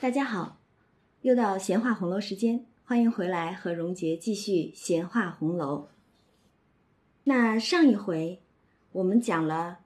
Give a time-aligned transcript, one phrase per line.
[0.00, 0.60] 大家好，
[1.22, 5.88] 又到闲话红楼时间，欢迎回来和荣杰继续闲话红楼。
[7.24, 8.40] 那上一回
[8.92, 9.80] 我们讲了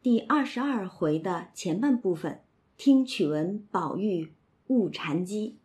[0.00, 2.40] 第二十二回的前半部分，
[2.78, 4.32] 听曲闻宝玉
[4.68, 5.58] 误禅机，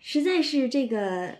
[0.00, 1.36] 实在是这个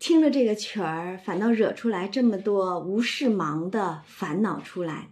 [0.00, 5.10] 听了这个曲儿，反倒惹出来这么多无事忙的烦恼出来。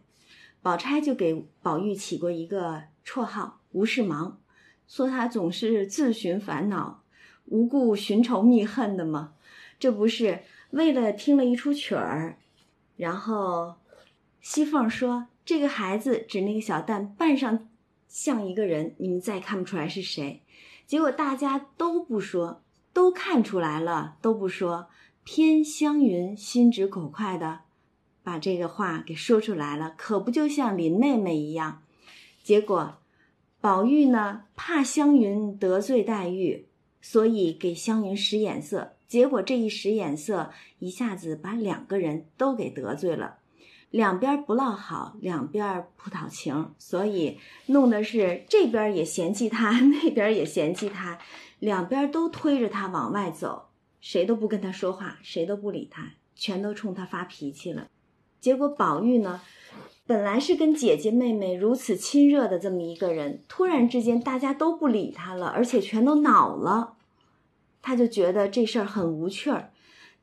[0.61, 4.41] 宝钗就给宝玉起过一个绰号“无事忙”。
[4.89, 7.03] 说他总是自寻烦恼，
[7.47, 9.33] 无故寻仇觅恨的吗？
[9.79, 10.41] 这不是
[10.71, 12.39] 为了听了一出曲儿，
[12.97, 13.75] 然后
[14.41, 17.69] 西凤说这个孩子指那个小旦扮上
[18.09, 20.43] 像一个人，你们再看不出来是谁。
[20.87, 22.63] 结果大家都不说，
[22.93, 24.89] 都看出来了，都不说。
[25.25, 27.63] 偏湘云心直口快的
[28.23, 31.83] 把这个话给说出来了，可不就像林妹妹一样？
[32.45, 32.99] 结果。
[33.67, 36.69] 宝玉呢，怕湘云得罪黛玉，
[37.01, 38.93] 所以给湘云使眼色。
[39.09, 43.39] 结果这一使眼色，一下子把两个人都给得罪了，
[43.91, 51.19] 两边不落好，两边不讨情，所以弄的是这边也嫌弃他， 那边也嫌弃他，
[51.59, 53.71] 两边都推着他往外走，
[54.01, 57.89] 谁都不跟他说话，谁都不理他，全都冲他发脾气了。
[58.41, 59.41] 结果宝玉呢？
[60.07, 66.95] 本来是跟姐姐妹妹如此亲热的这么一个人，突然之间大家都不理他了，而且全都恼了，
[67.83, 69.73] 他就觉得这事儿很无趣儿。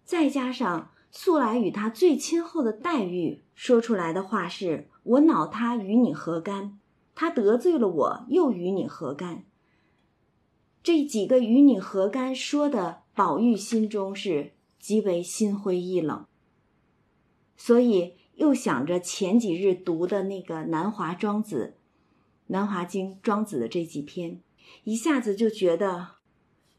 [0.06, 6.80] 再加上素来与他最亲厚的黛玉说出来的话是：“我恼他与你何干？
[7.14, 9.44] 他得罪了我又与你何干？”
[10.82, 16.26] 这几个“与你何干”说的，宝玉心中是极为心灰意冷，
[17.58, 18.14] 所以。
[18.36, 21.66] 又想着前几日读的那个《南华庄子》，
[22.48, 24.40] 《南华经》庄子的这几篇，
[24.84, 26.08] 一下子就觉得，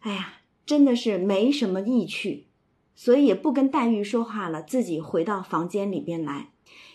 [0.01, 2.47] 哎呀，真的是没什么意趣，
[2.95, 6.51] 所以也不跟黛玉说话了，自己回到房间里边来。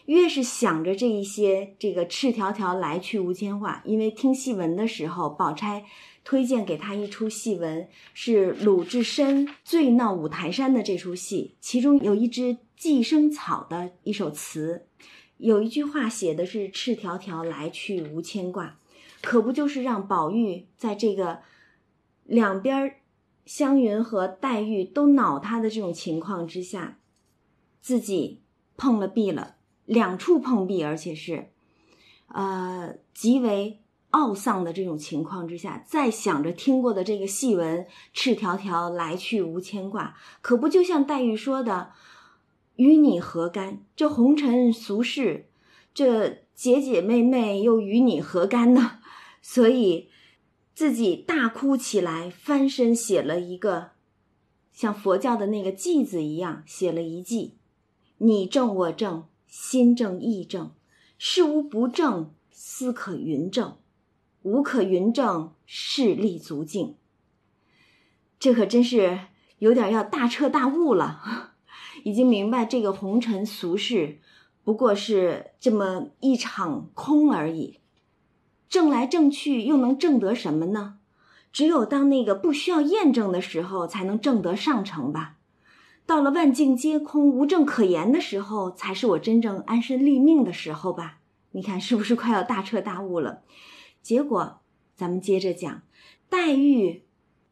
[0.05, 3.83] 越是想着这一些，这个赤条条来去无牵挂。
[3.85, 5.85] 因为听戏文的时候，宝钗
[6.23, 14.87] 推荐给他一出戏文，是鲁智深醉闹五台山的这出戏，其中有一支寄生草的一首词，
[15.35, 18.79] 有一句话写的是“赤条条来去无牵挂”，
[19.21, 21.41] 可不就是让宝玉在这个
[22.23, 22.95] 两边
[23.45, 26.97] 湘云和黛玉都恼他的这种情况之下，
[27.81, 28.41] 自己
[28.77, 29.57] 碰了壁了。
[29.85, 31.49] 两处碰壁，而且是，
[32.27, 33.81] 呃，极为
[34.11, 41.91] 懊丧的这种情况之下，再想着听过的这个戏文“赤条条来去无牵挂”，可不就像黛玉说的
[42.79, 43.85] “与你何干？
[43.95, 45.49] 这红尘俗世，
[45.93, 48.99] 这姐姐妹妹又与你何干呢？”
[49.43, 50.09] 所以
[50.73, 53.91] 自己大哭起来，翻身写了一个
[54.71, 57.51] 像佛教的那个偈子一样，写了一偈
[58.17, 60.75] ：“你正我正。”心正意正，
[61.17, 63.77] 事无不正，思可云正，
[64.43, 66.97] 无可云正，事立足境。
[68.37, 69.21] 这可真是
[69.57, 71.48] 有点要大彻大悟了，
[72.09, 74.17] 已经明白这个红尘俗世
[74.63, 77.77] 不过是这么一场空而已。
[78.67, 80.95] 挣来挣去又能挣得什么呢？
[81.51, 85.37] 只有当那个不需要验证的时候，才能挣得上乘吧。
[86.07, 91.19] 到了万境皆空、无证可言的时候，才是我真正安身立命的时候吧？
[91.51, 93.41] 你看是不是快要大彻大悟了？
[94.01, 94.61] 结果，
[94.95, 95.83] 咱们接着讲，
[96.27, 97.03] 黛玉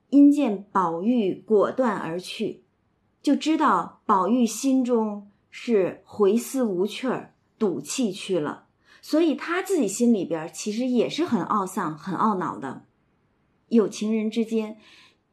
[0.10, 2.64] 因见宝玉果断而去，
[3.28, 8.68] 就知道宝玉心中是回思无趣儿、赌气去了，
[9.02, 12.86] 所以他自己心里边其实也是很懊丧、很懊恼的。
[13.68, 14.78] 有情人之间。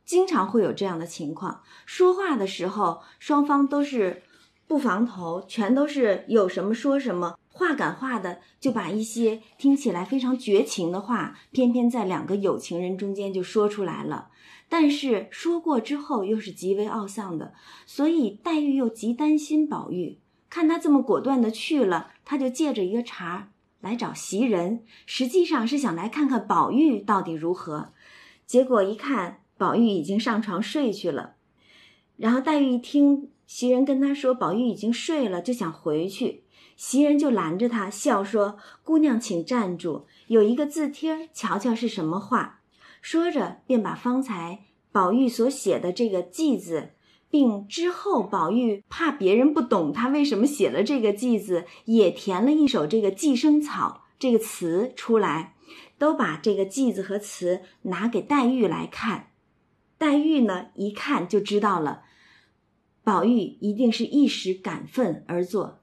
[0.04, 4.25] 经常会有这样的情况，说话的时候双方都是
[4.66, 14.30] 不防头，全都是有什么说什么，话赶话的就把一些听起来非常绝情的话，偏偏在两个有情人中间就说出来了。
[14.69, 17.55] 但是说过之后又是极为懊丧的，
[17.87, 20.19] 所以黛玉又极担心宝玉，
[20.51, 23.51] 看他这么果断的去了，他就借着一个茬
[23.81, 27.93] 来找袭人，实际上是想来看看宝玉到底如何。
[28.47, 29.41] 结果一看。
[29.57, 31.37] 宝玉已经上床睡去了，
[32.16, 36.43] 然后黛玉一听袭人跟她说宝玉已经睡了，就想回去。
[36.77, 42.63] 袭人就拦着她，笑说：“姑娘请站住，有一个字帖，瞧瞧是什么话。”
[43.04, 44.60] 说着便把方才
[44.91, 46.92] 宝玉所写的这个偈字，
[47.28, 55.54] 并之后宝玉怕别人不懂他为什么写了这个偈字，也填了一首这个寄生草这个词出来。
[55.98, 59.28] 都把这个记子和词拿给黛玉来看。
[59.98, 62.04] 黛玉呢，一看就知道了，
[63.03, 65.80] 宝玉一定是一时感愤而作，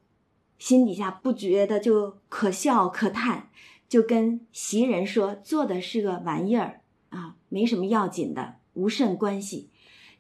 [0.58, 3.50] 心底下不觉得就可笑可叹，
[3.88, 6.81] 就跟袭人说：“做的是个玩意儿，
[7.52, 9.70] 没什么要紧的，无甚关系。”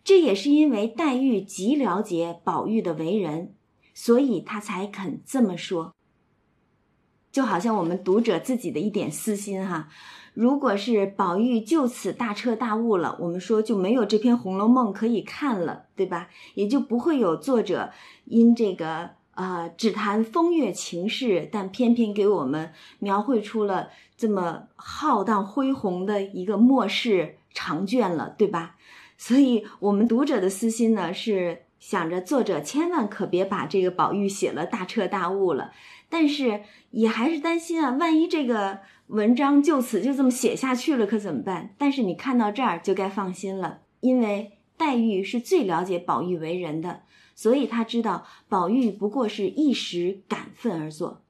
[0.03, 3.53] 这也是因为黛玉极了解宝玉的为人，
[3.93, 5.93] 所以他才肯这么说。
[7.31, 9.89] 就好像我们读者自己的一点私心哈。
[10.33, 16.29] 如果是宝玉就此大彻大悟了，我们说就没有这篇《红楼梦》可以看了，对吧？
[16.55, 17.91] 也就不会有作者
[18.25, 23.89] 因这个呃只谈风月情事，但偏偏给我们描绘出了
[24.21, 28.75] 这么浩荡恢宏的一个末世长卷了，对吧？
[29.17, 35.71] 所以，我们读者的私心呢，是想着作者千万可别把这个宝玉写了大彻大悟了，
[36.07, 38.81] 但是也还是担心啊，万一这个。
[39.07, 41.75] 文章就此就这么写下去了，可怎么办？
[41.77, 47.01] 但是你看到这儿就该放心了，因为黛玉是最了解宝玉为人的，
[47.35, 51.23] 所以她知道宝玉不过是一时感愤而作，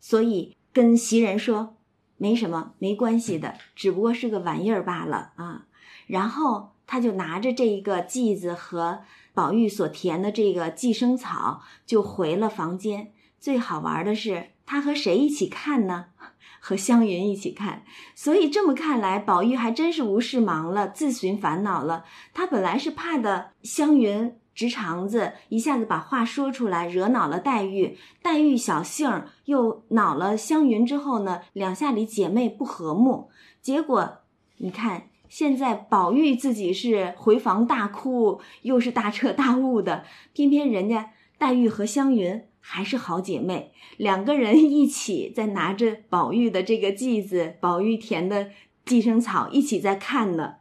[0.00, 1.76] 所以跟袭人说
[2.16, 5.66] 没什么，没关系的，只不过是个玩意儿罢了啊。
[6.06, 9.00] 然后他就拿着这一个剂子和
[9.34, 13.12] 宝玉所填的这个寄生草，就回了房间。
[13.38, 16.06] 最好玩的是，他和谁一起看呢？
[16.58, 17.84] 和湘云一起看，
[18.14, 22.04] 所以这么看来，宝玉还真是无事忙了，自寻烦恼了。
[22.34, 27.96] 他本来是怕的湘云直肠子，一下子把话说出来，惹恼了黛玉。
[28.22, 33.28] 黛玉小性又恼了湘云之后呢，两下里姐妹不和睦。
[33.62, 34.18] 结果
[34.56, 42.42] 你看，现在宝玉自己是回房大哭，又是大彻大悟的，偏偏人家黛玉和湘云。
[42.68, 48.48] 还是好姐妹，两个人一起在拿着宝玉的这个剂子，宝玉填的
[48.84, 50.54] 寄生草一起在看呢，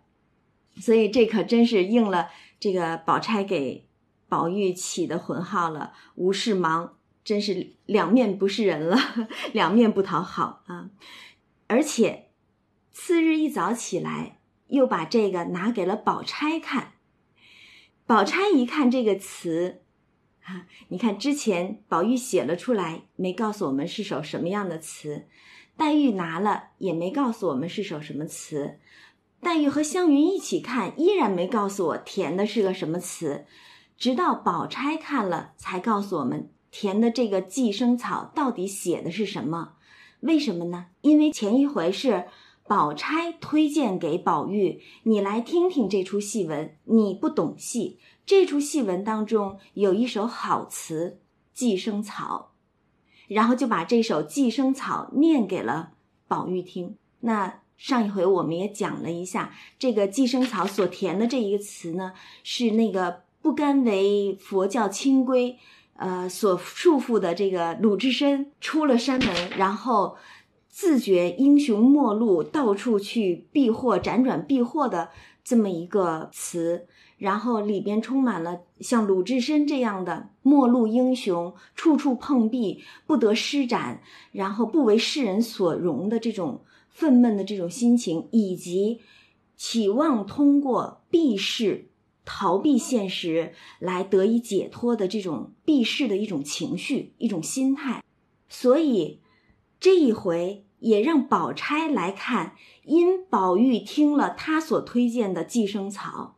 [0.79, 2.27] 所以这可真是应了
[2.59, 3.87] 这个宝钗给
[4.27, 5.93] 宝玉起的浑号了。
[6.15, 8.97] 无事忙，真是两面不是人了，
[9.53, 10.89] 两面不讨好啊！
[11.67, 12.29] 而且
[12.91, 16.93] 次日一早起来，又把这个拿给了宝钗看，
[18.05, 19.81] 宝钗一看这个词。
[20.43, 25.25] 啊，你看之前宝玉写了出来，没告诉我们是首什么样的词；
[25.75, 28.77] 黛玉拿了也没告诉我们是首什么词；
[29.45, 33.45] 黛玉和湘云一起看，依然没告诉我填的是个什么词。
[33.95, 39.73] 直到宝钗看了，才告诉我们填的这个寄生草到底写的是什么。
[40.21, 40.87] 为什么呢？
[41.01, 42.25] 因为前一回是
[42.67, 47.99] 宝钗推荐给宝玉，你来听听这出戏文，你不懂戏。
[48.25, 51.19] 这出戏文当中有一首好词
[51.53, 52.53] 《寄生草》，
[53.35, 55.91] 然后就把这首《寄生草》念给了
[56.27, 56.97] 宝玉听。
[57.19, 62.13] 那上一回我们也讲了一下，这个《寄生草》所填的这一个词呢，
[62.43, 65.57] 是那个不甘为佛教清规，
[65.97, 70.17] 呃所束缚的这个鲁智深出了山门，然后
[70.69, 75.09] 自觉英雄末路，到处去避祸、辗转避祸的
[75.43, 76.87] 这么一个词。
[77.17, 84.01] 然后里边充满了像鲁智深这样的末路英雄，处处碰壁，不得施展，
[84.33, 86.61] 然后不为世人所容的这种
[86.95, 89.01] 愤懑的这种心情，以及
[89.57, 91.89] 期望通过避世、
[92.23, 98.01] 逃避现实来得以解脱的这种避世的一种情绪、一种心态。
[98.47, 99.19] 所以
[99.77, 102.55] 这一回也让宝钗来看，
[102.85, 106.37] 因宝玉听了他所推荐的寄生草。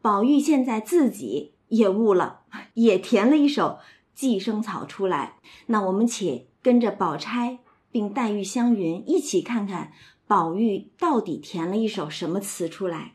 [0.00, 2.42] 宝玉现在自己也悟了，
[2.74, 3.78] 也填了一首
[4.14, 5.40] 寄生草出来。
[5.66, 7.58] 那我们且跟着宝钗
[7.96, 9.90] 并黛玉、湘云一起看看
[10.26, 13.14] 宝玉到底填了一首什么词出来。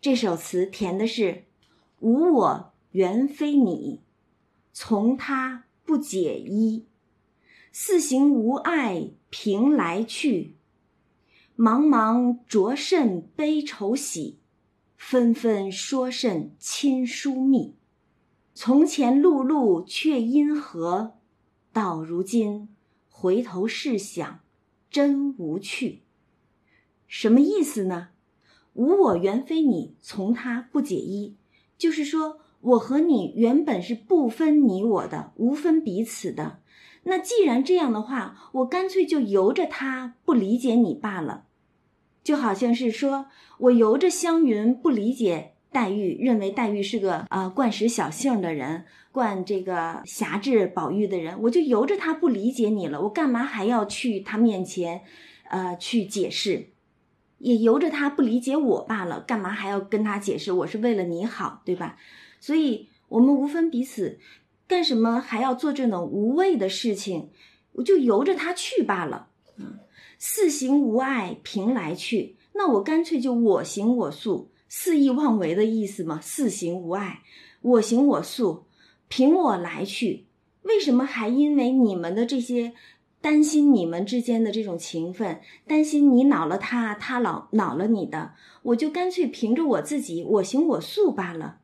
[0.00, 1.44] 这首词填的是
[2.00, 4.00] “无我原非你，
[4.72, 6.86] 从他不解衣。
[7.70, 10.56] 四行无碍凭来去，
[11.54, 14.38] 茫茫着甚悲愁喜。”
[14.96, 17.74] 纷纷说甚亲疏密，
[18.54, 21.18] 从前碌碌却因何？
[21.74, 22.70] 到如今
[23.20, 24.38] 回头试想，
[24.92, 26.02] 真无趣。
[27.08, 28.10] 什么意思呢？
[28.74, 31.34] 无我原非你，从他不解衣，
[31.76, 36.60] 就是说我和你原本是不分你我的，无分彼此的。
[37.02, 41.46] 那既然这样的话，我干脆就由着他不理解你罢了。
[42.22, 43.26] 就好像是说，
[43.58, 53.00] 我由着湘云不理解黛玉，认为黛玉是个呃惯使小性的人，惯这个辖制宝玉的人，我就由着她不理解你了。
[53.02, 55.02] 我干嘛还要去她面前，
[55.48, 56.70] 呃，去解释？
[57.38, 60.50] 也由着他不理解我罢了，干嘛还要跟他解释？
[60.50, 61.96] 我是为了你好，对吧？
[62.40, 64.18] 所以我们无分彼此，
[64.66, 67.28] 干什么还要做这种无谓的事情？
[67.74, 69.28] 我就由着他去罢了。
[69.56, 69.78] 嗯，
[70.18, 72.34] 四行无碍，凭来去。
[72.54, 76.20] 那我干脆就我行我素，肆意妄为的意思嘛。
[76.20, 77.22] 四行无碍，
[77.62, 78.66] 我行我素，
[79.08, 80.26] 凭我来去。
[80.62, 82.74] 为什么还因为你们的这些？
[83.20, 91.58] 担心你们之间的这种情分，担心你恼了他，他恼恼了你的，我就干脆凭着我自己，我行我素罢了。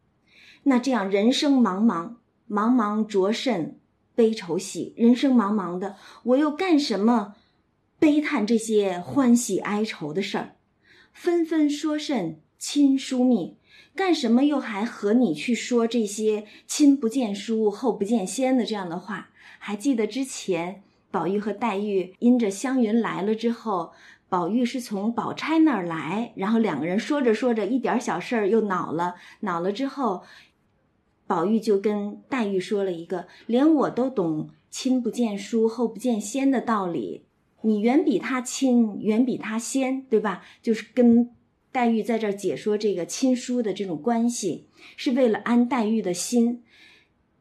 [0.64, 2.14] 那这样人生茫茫，
[2.50, 3.78] 茫茫着甚
[4.16, 4.94] 悲愁喜？
[4.96, 5.94] 人生茫茫的，
[6.25, 7.37] 我又干什么
[8.00, 10.56] 悲叹这些欢喜哀愁的事儿？
[11.12, 13.56] 纷纷说甚亲疏密？
[13.94, 19.30] 干什么又还和你去说这些亲不见疏，后不见先的这样的话？
[19.58, 20.82] 还记得之前？
[21.11, 23.92] 宝玉和黛玉因着湘云来了之后，
[24.28, 30.25] 宝玉是从宝钗那儿来，然后两个人说着说着，一点小事儿又恼了，恼了之后，
[31.28, 37.25] 宝玉就跟黛玉说了一个连我都懂亲不见疏后不见先的道理，
[37.62, 40.42] 你远比他亲，远比他先，对吧？
[40.61, 41.30] 就是跟
[41.75, 46.62] 黛玉在这儿解说这个亲疏的这种关系，是为了安黛玉的心。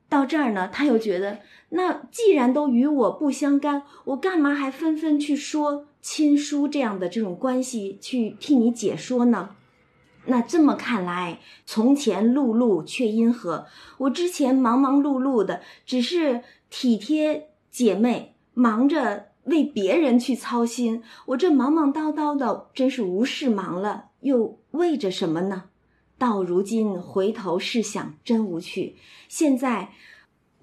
[0.10, 1.42] 到这儿呢，他又觉得。
[1.70, 9.56] 那既然都与我不相干，我干嘛还纷纷去说亲疏这样的这种关系去替你解说呢？
[10.26, 13.68] 那这么看来，从前碌碌却因何？
[14.00, 21.04] 我之前忙忙碌碌的，只是体贴姐妹，忙着为别人去操心。
[21.28, 25.70] 我这忙忙叨叨的，真是无事忙了，又为着什么呢？
[26.18, 28.96] 到如今回头试想，真无趣。
[29.30, 29.94] 现在。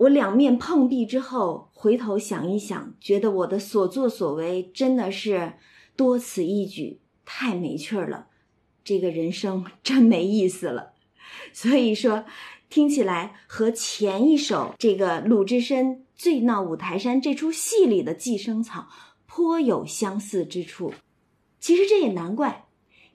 [0.01, 5.59] 我两面碰壁之后，回头想一想，觉得我的所作所为真的是
[5.95, 8.29] 多此一举，太没趣儿了。
[8.83, 10.95] 这个人生 真没意思了。
[11.53, 12.25] 所以说，
[12.71, 18.89] 听起来和前一首这个鲁智深醉闹五台山这出戏里的寄生草
[19.27, 20.95] 颇有相似之处。
[21.59, 22.65] 其实这也难怪，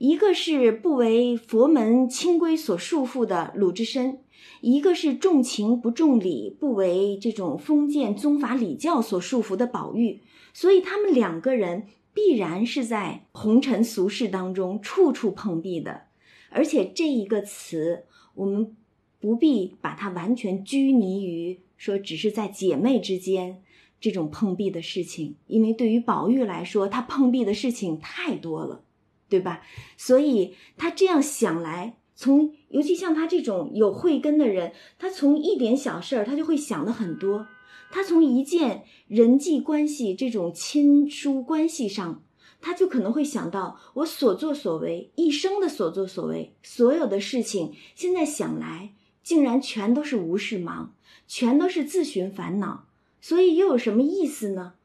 [0.08, 4.20] 一个是不为佛门清规所束缚的鲁智深。
[4.62, 10.22] 一个是重情不重理，不为这种封建宗法礼教所束缚的宝玉，
[10.54, 16.04] 所以他们两个人必然是在红尘俗世当中处处碰壁的。
[16.52, 18.04] 而且这一个词，
[18.36, 18.76] 我们
[19.20, 23.64] 不必把它完全拘泥于说只是在姐妹之间
[24.00, 28.84] 这种碰壁的事情，因为对于宝玉来说，他碰壁的事情太多了，
[29.30, 29.62] 对吧？
[29.98, 31.98] 所以他这样想来。
[32.18, 37.48] 从尤其像他这种有慧根的人，他从一点小事儿，他就会想的很多。
[37.92, 42.24] 他从一件人际关系这种亲疏关系上，
[42.62, 50.96] 他就可能会想到我所作所为一生的所作所为，所有的事情，现在想来，竟然全都是无事忙，
[51.28, 52.88] 全都是自寻烦恼。
[53.20, 54.76] 所以又有什么意思呢？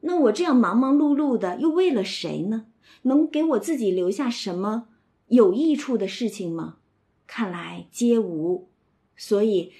[0.00, 2.66] 那我这样忙忙碌碌的，又为了谁呢？
[3.02, 4.88] 能给我自己留下什么？
[5.28, 6.76] 有益处的事情吗？
[7.26, 8.68] 看来皆无，
[9.16, 9.72] 所以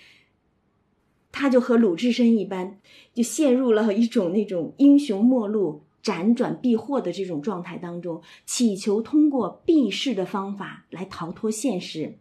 [1.30, 2.80] 他就和鲁智深一般，
[3.14, 12.18] 就陷入了一种那种英雄末路、辗转避祸的这种状态当中，祈求通过避世的方法来逃脱现实。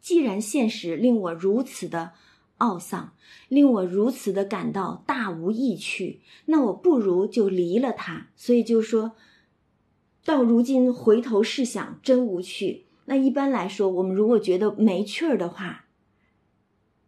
[0.00, 2.12] 既然现实令我如此的
[2.62, 3.12] 懊丧，
[3.48, 8.28] 令我如此的感到大无意趣，那我不如就离了他。
[8.36, 9.12] 所以就说。
[10.24, 12.84] 到如今回头试想，真无趣。
[13.06, 15.86] 那一般来说，我们如果觉得没趣儿的话，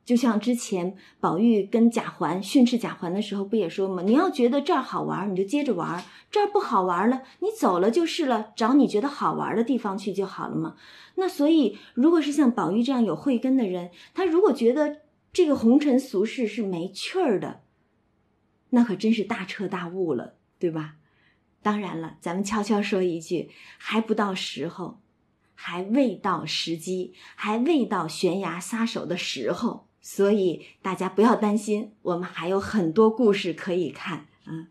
[0.04, 4.02] 就像之前宝玉跟贾环训斥贾环的时候，不也说吗？
[4.02, 10.74] 你要觉得这儿好玩，你就接着玩；这儿不好玩了，你走了就是了，找你觉得好玩的地方去就好了嘛。
[11.14, 14.96] 那所以，如果是像宝玉这样有慧根的人，他如果觉得
[15.34, 17.62] 这个红尘俗世是没趣儿的，
[18.70, 20.94] 那可真是大彻大悟了，对吧？
[21.60, 25.00] 当然了，咱们悄悄说一句，还不到时候，
[25.54, 34.68] 还未到时机，还未到悬崖撒手的时候，所以大家不要担心，我们还有很多故事可以看啊。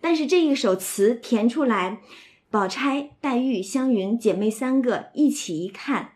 [0.00, 2.00] 但是这一首词填出来，
[2.50, 6.14] 宝钗、黛玉、湘云姐妹三个一起一看，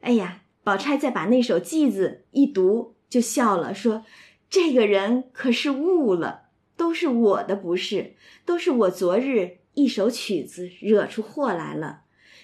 [0.00, 4.04] 哎呀，宝钗再把那首偈子一读，就笑了，说
[4.50, 6.44] ：“这个人可是悟了。”
[6.76, 12.02] 都是我的不是，都是我昨日一首曲子惹出祸来了。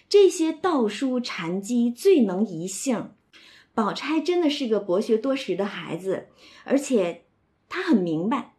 [0.09, 3.11] 这些道书禅机最能移性。
[3.75, 6.29] 宝钗真的是个博学多识的孩子，
[6.65, 7.25] 而且
[7.69, 8.55] 她很明白，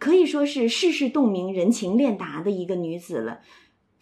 [0.00, 3.42] 可以说是世事洞明、人情练达的一个女子了，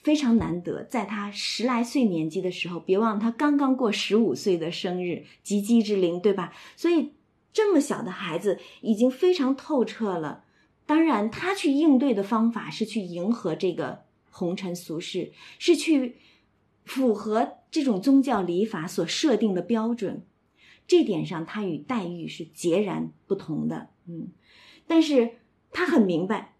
[0.08, 6.50] 非常难得，在他十来岁年纪的时候，别忘他刚刚过十五岁的生日，及笄之龄，对吧？
[6.76, 7.12] 所以
[7.52, 10.44] 这么小的孩子已经非常透彻了。
[10.86, 16.16] 当然，他去应对的方法是去迎合这个红尘俗世，是去
[16.86, 20.22] 符合这种宗教礼法所设定的标准。
[20.86, 23.90] 这点上，他与黛玉是截然不同的。
[24.06, 24.28] 嗯，
[24.86, 25.32] 但是
[25.70, 26.54] 他很明白，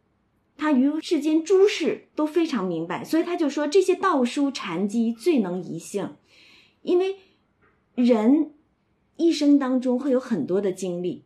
[0.58, 6.16] 他于世间诸事都非常明白，所以他就说这些道书禅机最能移性，
[6.82, 7.16] 因为
[7.94, 8.52] 人
[9.16, 11.24] 一生当中会有很多的经历，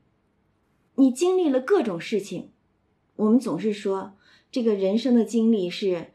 [0.97, 2.51] 你经历了各种事情。
[3.17, 4.19] 我们总是说，
[4.51, 6.13] 这个人生的经历是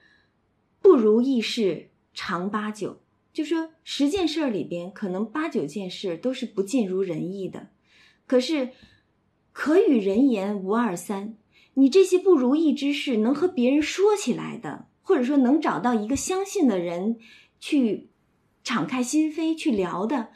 [0.79, 3.01] 不如意事常八九，
[3.33, 7.69] 就说十件事里边，可能八九件事都是不尽如人意的。
[8.27, 8.69] 可是，
[9.51, 11.35] 可与人言无二三，
[11.79, 17.19] 你这些不如意之事，能和别人说起来的，或者说能找到一个相信的人
[17.59, 18.09] 去
[18.63, 20.29] 敞开心扉去聊的，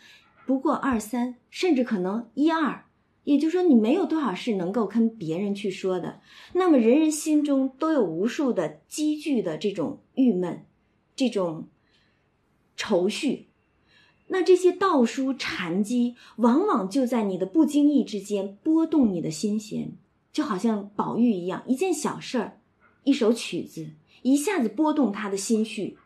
[0.45, 2.86] 不过二三，甚至可能一二。
[3.24, 6.21] 也就是说，你没有多少事能够跟别人去说的，
[6.53, 10.63] 那么人人心中都有无数的积聚的这种郁闷，
[11.15, 11.67] 这种
[12.75, 13.48] 愁绪，
[14.27, 19.93] 那这些道书禅机，往往就在你的不经意之间拨动你的心弦，
[20.32, 22.60] 就好像宝玉一样，一件小事儿，
[23.04, 25.98] 一首曲子，一下子拨动他的心绪，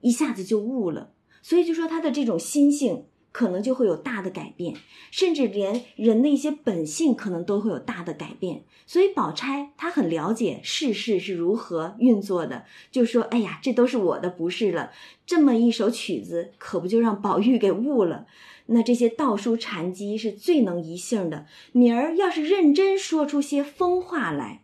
[0.00, 3.04] 一下子就悟了，所以就说他的这种心性。
[3.30, 4.74] 可能就会有大的改变，
[5.12, 8.64] 甚至连人的一些本性可能都会有大的改变。
[8.84, 14.90] 所以宝钗她很了解世事是如何运作的，就说：“哎呀，这都是我的不是了。”
[15.24, 18.26] 这么一首曲子，可不就让宝玉给悟了？
[18.70, 24.62] 那这些道书禅机是最能移性的，明儿要是认真说出些疯话来。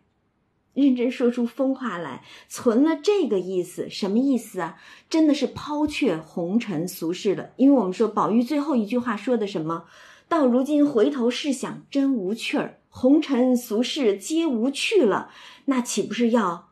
[0.73, 4.77] 认真说出疯话来，存了这个意思，什么意思啊？
[5.09, 7.51] 真的是抛却红尘俗世了。
[7.55, 9.85] 因为我们说宝玉最后一句话说的什么？
[10.27, 15.31] 到如今回头试想，真无趣儿，红尘俗世皆无趣了，
[15.65, 16.71] 那岂不是要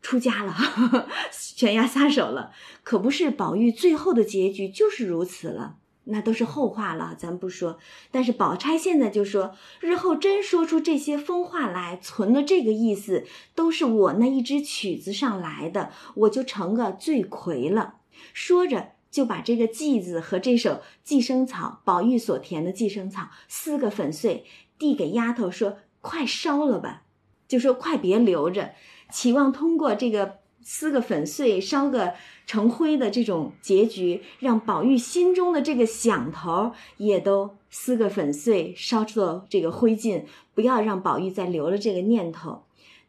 [0.00, 0.54] 出家了，
[1.32, 2.52] 悬崖撒手了？
[2.84, 5.78] 可不是，宝玉最后的结局就是如此了。
[6.08, 7.78] 那都是后话了，咱不说。
[8.10, 17.96] 但是宝钗现在就说，日后真说出这些疯话来，存了这个意思，都是我那一支曲子上来的，我就成个罪魁了。
[18.32, 24.44] 说着，就把这个剂子和这首寄生草，宝玉所填的寄生草撕个粉碎，
[24.78, 27.02] 递给丫头说：“快烧了吧。”
[27.48, 28.72] 就说快别留着，
[29.10, 30.38] 期望通过这个。
[30.68, 32.14] 撕个粉碎，烧个
[32.46, 40.22] 成灰的这种结局，让宝玉心中的这个响头也都撕个粉碎，烧出了这个灰烬，
[40.54, 42.62] 不要让宝玉再留了这个念头。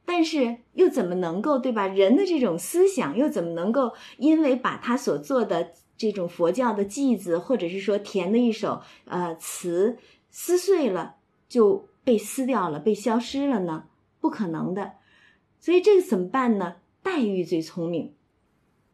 [0.05, 1.85] 但是又怎么能够对吧？
[1.85, 9.97] 人的这种思想又怎么能够因为把他所做的这种佛教的偈子，或者是说填的一首呃词
[10.31, 11.15] 撕碎了，
[11.49, 13.83] 就被撕掉了，被消失了呢？
[14.21, 14.93] 不可能的。
[15.59, 16.75] 所以这个怎么办呢？
[17.03, 18.13] 黛玉最聪明，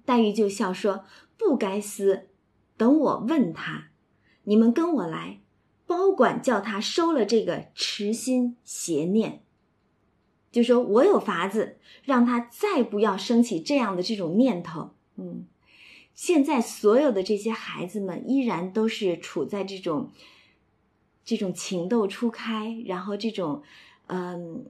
[0.06, 1.06] 黛玉就笑说
[1.38, 2.28] ：“不该撕，
[2.76, 3.90] 等我问他，
[4.44, 5.40] 你们跟我来，
[5.86, 9.42] 包管叫他收了这个痴心邪念。
[10.52, 14.92] 就说我有法子，让他再不要升起这样的这种念头。
[15.16, 15.46] 嗯，
[16.14, 20.12] 现在所有的这些孩子们依然都是处在这种
[21.24, 23.64] 这种情窦初开，然后这种
[24.08, 24.66] 嗯。”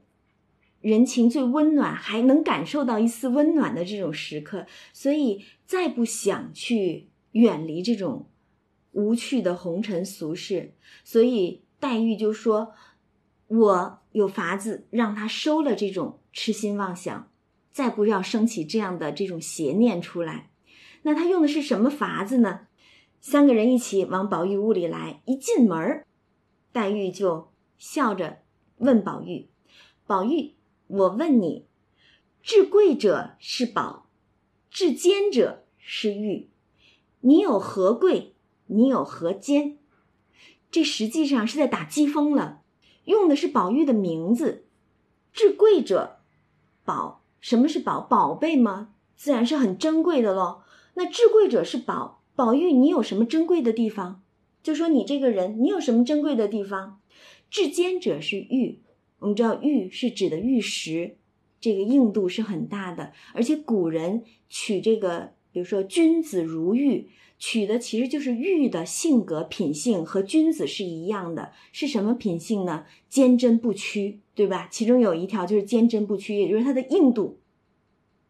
[0.84, 8.28] 人情最温暖，还能感受到一丝温暖的这种时刻，所以再不想去远离这种
[8.92, 10.74] 无趣的红尘俗世，
[11.06, 12.74] 所以黛玉就说
[13.48, 17.32] ：“我有法子让他收了这种痴心妄想，
[17.72, 20.50] 再不要升起这样的这种邪念出来。”
[21.04, 22.68] 那他用的是什么法子呢？
[23.22, 26.04] 三个人一起往宝玉屋里来，一进门，
[26.74, 28.40] 黛玉就笑着
[28.80, 29.48] 问宝玉
[30.06, 30.56] ：“宝玉。”
[30.88, 31.66] 我问你，
[32.42, 34.08] 至贵者是宝，
[34.70, 36.50] 至坚者是玉。
[37.22, 38.34] 你有何贵？
[38.68, 39.78] 你有何坚？
[40.70, 42.62] 这实际上是在打机锋了，
[43.06, 44.66] 用的是宝玉的名字。
[45.32, 46.20] 至贵者，
[46.84, 48.02] 宝，什么是宝？
[48.02, 48.94] 宝贝吗？
[49.16, 50.64] 自然是很珍贵的喽。
[50.96, 54.22] 那至贵者是宝，宝玉，你有什么珍贵的地方？
[54.62, 57.00] 就说你这个人，你有什么珍贵的地方？
[57.50, 58.80] 至坚者是玉。
[59.24, 61.16] 我们知道玉是指的玉石，
[61.62, 67.08] 这个硬度是很大的，而且古人取这个，比如说君子如玉，
[67.40, 72.86] 取的其实就是玉的性格品性和君子是一样的，是什么品性呢？
[73.08, 74.68] 坚贞不屈，对吧？
[74.70, 77.40] 其中有一条就是坚贞不屈，也就是它的硬度，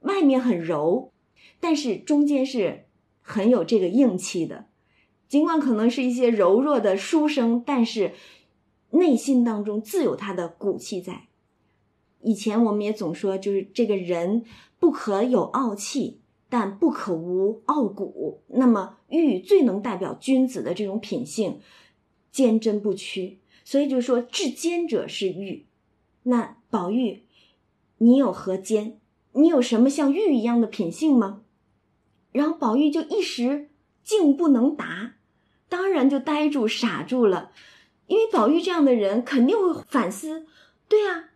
[0.02, 1.12] 外面很柔，
[1.60, 2.86] 但是中间是
[3.24, 4.68] 很有这个硬气的。
[5.28, 8.14] 尽管可能是一些柔弱的书生，但是
[8.94, 11.28] 内心当中自有他的骨气在。
[12.22, 14.46] 以前我们也总说，就是这个人
[14.80, 18.42] 不可有傲气，但不可无傲骨。
[18.48, 21.60] 那么玉最能代表君子的这种品性，
[22.32, 23.40] 坚贞不屈。
[23.66, 25.66] 所以就是说至坚者是玉。
[26.24, 27.24] 那宝玉，
[27.98, 29.00] 你有何坚？
[29.34, 31.42] 你有什么像玉一样的品性吗？
[32.32, 33.70] 然后宝玉就一时
[34.04, 35.16] 竟不能答。
[35.68, 37.52] 当然就呆住、傻住了，
[38.08, 40.46] 因为宝玉这样的人肯定会反思：
[40.88, 41.30] 对呀，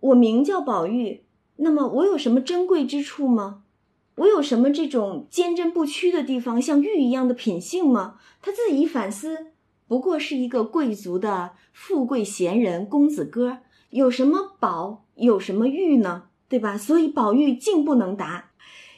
[0.00, 1.24] 我名叫宝玉，
[1.56, 3.62] 那么我有什么珍贵之处吗？
[4.16, 8.20] 我有什么这种坚贞不屈的地方，像玉一样的品性吗？
[8.42, 9.46] 他自己反思，
[9.88, 16.24] 不过是一个贵族的富贵闲人公子哥，有什么宝，有什么玉呢？
[16.48, 16.76] 对吧？
[16.76, 18.50] 所以宝玉竟不能答。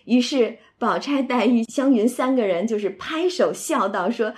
[0.05, 4.35] 于是宝钗、黛玉、湘云三个人就是拍手笑道：“说。”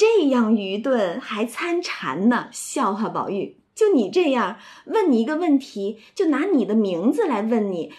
[0.00, 2.48] 这样愚钝还参禅呢？
[2.52, 7.92] 笑话宝玉，就你这样问你一个问题，就拿你的名字来问你，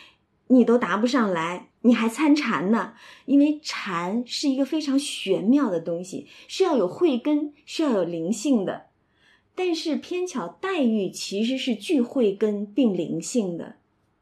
[0.48, 2.94] 你都答不上来，你还参禅呢？
[3.26, 8.88] 因为禅是一个非常玄妙的东西，是要有慧根，是要有灵性的。
[9.54, 13.76] 但是偏巧黛玉其实是具慧根并灵性的，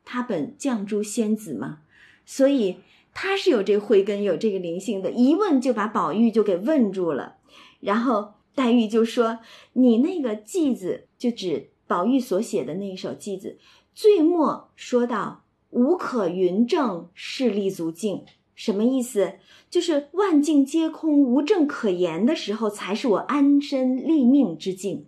[0.04, 1.78] 她本绛珠仙子嘛，
[2.26, 2.80] 所以
[3.14, 5.12] 她是有这慧根，有这个灵性的。
[5.12, 7.38] 一问就把宝玉就给问住了。
[7.80, 9.40] 然后黛玉就说
[9.74, 13.58] ：“你那个偈子，就指宝玉所写的那一首偈子，
[13.94, 19.36] 最末说到‘无可云证，是立足境’，什么意思？
[19.70, 25.06] 就是万境皆空，无证可言的时候，才是我安身立命之境。”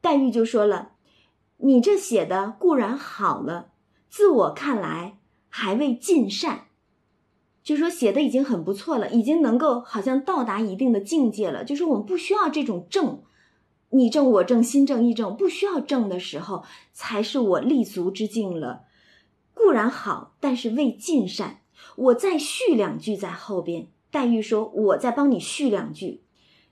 [0.00, 0.92] 黛玉就说了
[1.58, 3.72] ：“你这写的固然好了，
[4.08, 5.18] 自我看来
[5.48, 6.68] 还未尽善。”
[7.66, 11.64] 就说写的已经很不错了，已经能够好像到达一定的境界了。
[11.64, 13.22] 就是我们不需要这种正，
[13.90, 18.82] 你正我正心正意正，不需要正的时候，才是我立足之境了。
[19.52, 21.62] 固然好，但是未尽善。
[21.96, 23.88] 我再续两句在后边。
[24.12, 26.22] 黛玉说：“我再帮你续两句，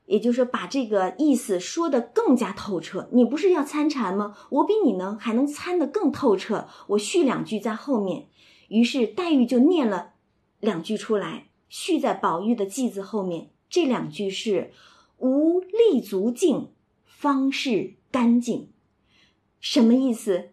[0.06, 3.08] 也就是说把这个意思说得更加透彻。
[3.10, 4.36] 你不是要参禅吗？
[4.48, 6.68] 我比你能还能参得更透彻。
[6.86, 8.28] 我续两句在后面。”
[8.70, 10.13] 于是黛玉就念了。
[10.60, 13.50] 两句出来，续在宝玉的偈子后面。
[13.68, 14.72] 这两句是
[15.18, 16.70] “无立足境，
[17.04, 18.70] 方是干净”，
[19.58, 20.50] 什么意思？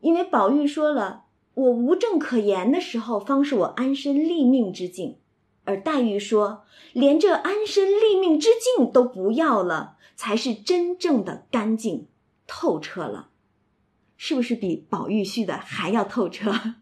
[0.00, 5.18] 因为宝玉说了“我无证可言”的时候，方是我安身立命之境；
[5.64, 12.06] 而黛玉说，连这安身立命之境都不要了，才是真正的干净
[12.46, 13.30] 透彻了。
[14.16, 16.76] 是不是比宝玉续的还要透彻？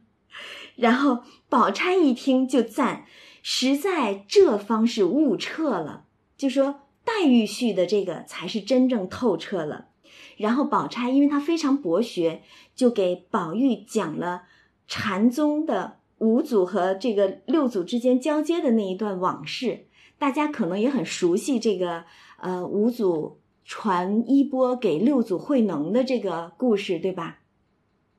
[0.77, 3.05] 然后宝钗一听就赞，
[3.43, 6.05] 实在这方是悟彻了，
[6.37, 9.89] 就说黛玉续的这个才是真正透彻了。
[10.37, 12.43] 然后宝钗因为她非常博学，
[12.75, 14.43] 就给宝玉讲了
[14.89, 19.87] 禅宗的五祖和这个六祖之间交接的那一段往事。
[20.19, 22.05] 大家可能也很熟悉这个
[22.41, 27.41] 呃五祖传衣钵给六祖慧能的这个故事，对吧？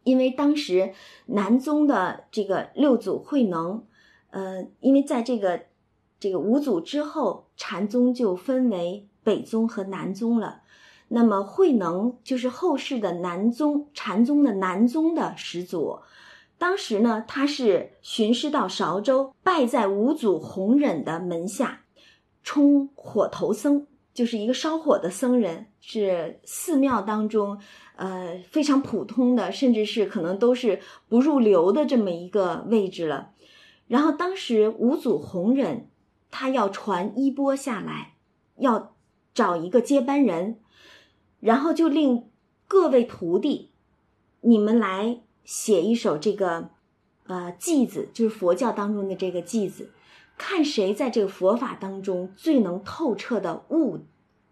[0.06, 0.94] 因为当时
[1.26, 3.84] 南宗的这个六祖慧能，
[4.30, 5.64] 呃，因为在这个
[6.20, 10.62] 这个五祖之后，禅宗就分为北宗和南宗了。
[11.08, 16.00] 那么慧能就是后世的南宗禅宗的南宗的始祖。
[16.58, 21.82] 当时呢，他是寻师到韶州，拜在五祖弘忍的门下，
[22.44, 27.60] 充火头僧，就是一个烧火的僧人，是寺庙当中。
[27.98, 33.32] 呃，非常普通的，甚至是可能都是不入流的这么一个位置了。
[33.88, 35.88] 然后当时五祖弘忍
[36.32, 38.16] 他要传衣钵下来，
[38.58, 38.96] 要
[39.34, 40.58] 找一个接班人，
[41.40, 42.26] 然后就令
[42.68, 43.72] 各位徒弟，
[44.42, 46.70] 你们来写一首这个
[47.28, 49.92] 呃偈子，就是佛教当中的这个偈子，
[50.38, 54.00] 看谁在这个佛法当中最能透彻的悟，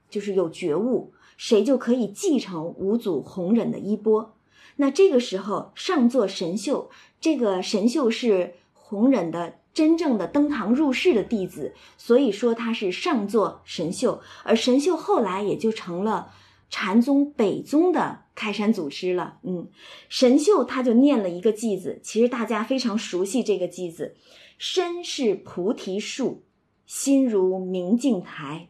[0.09, 1.11] 就是有觉悟。
[1.43, 4.37] 谁就可以继承五祖弘忍的衣钵？
[4.77, 14.21] 那这个时候上座神秀，这个神秀是弘忍的真正的登堂入室的弟子，所以说他是上座神秀。
[14.45, 16.31] 而神秀后来也就成了
[16.69, 19.39] 禅宗北宗的开山祖师了。
[19.43, 19.67] 嗯，
[20.07, 24.15] 神秀他就念了一个偈子，其实大家非常熟悉这个偈子：
[24.57, 26.43] 身是菩提树，
[26.85, 28.69] 心如明镜台，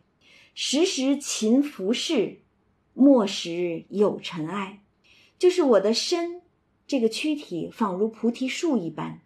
[0.56, 2.38] 时时勤拂拭。
[2.94, 4.84] 莫使有尘埃，
[5.40, 6.42] 就是我的身，
[6.86, 9.22] 这个躯体仿如菩提树一般，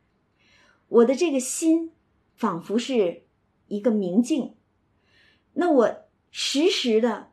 [0.88, 1.92] 我的这个心
[2.36, 3.24] 仿佛是
[3.68, 4.56] 一个明镜，
[5.54, 5.96] 那我
[6.32, 7.32] 时时的、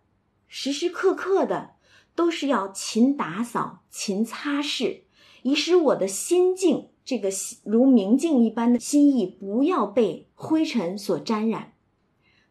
[0.49, 1.77] 时时刻刻的
[2.15, 5.03] 都是要勤打扫、勤擦拭，
[5.43, 7.29] 以使我的心境这个
[7.65, 11.75] 如明镜一般的心意不要被灰尘所沾染，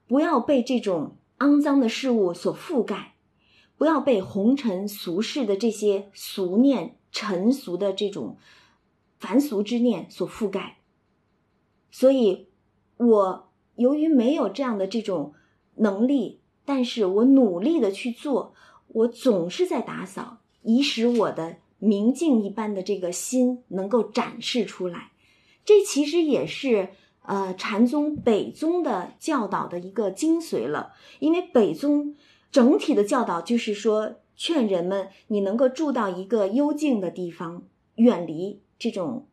[0.07, 3.12] 不要被这种肮脏的事物所覆盖，
[3.77, 8.37] 不要被红尘俗世的这些俗念、尘俗的这种
[9.19, 10.77] 凡俗之念所覆盖。
[11.91, 12.47] 所以，
[12.97, 15.33] 我由于没有这样的这种
[15.75, 18.53] 能力，但是我努力的去做，
[18.87, 25.11] 我总是在打扫，以使我的明镜一般的这个心能够展示出来。
[25.65, 26.89] 这其实也是
[27.23, 30.93] 呃禅宗北宗的教导的一个精髓了。
[31.19, 32.15] 因为北宗
[32.53, 37.63] 整体的教导就是说，劝人们你能够住到一个幽静的地方，
[37.95, 39.25] 远离这种。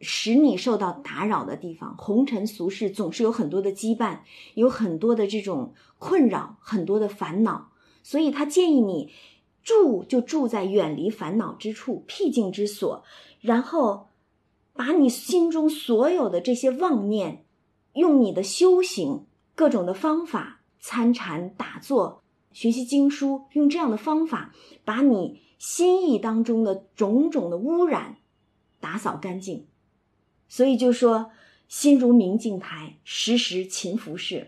[0.00, 4.20] 使你受到打扰的地方，红尘俗世总是有很多的羁绊，
[4.54, 7.72] 有很多的这种困扰，很多的烦恼，
[8.04, 9.12] 所以他建议你
[9.64, 13.02] 住就住在远离烦恼之处、僻静之所，
[13.40, 14.06] 然后
[14.72, 17.44] 把你心中所有的这些妄念，
[17.94, 22.22] 用你的修行各种的方法，参禅、打坐、
[22.58, 24.52] 学习经书，用这样的方法，
[24.84, 28.16] 把你心意当中的种种的污染
[28.80, 29.68] 打扫干净。
[30.48, 31.30] 所以就说
[31.68, 34.46] 心如明镜台，时时勤拂拭。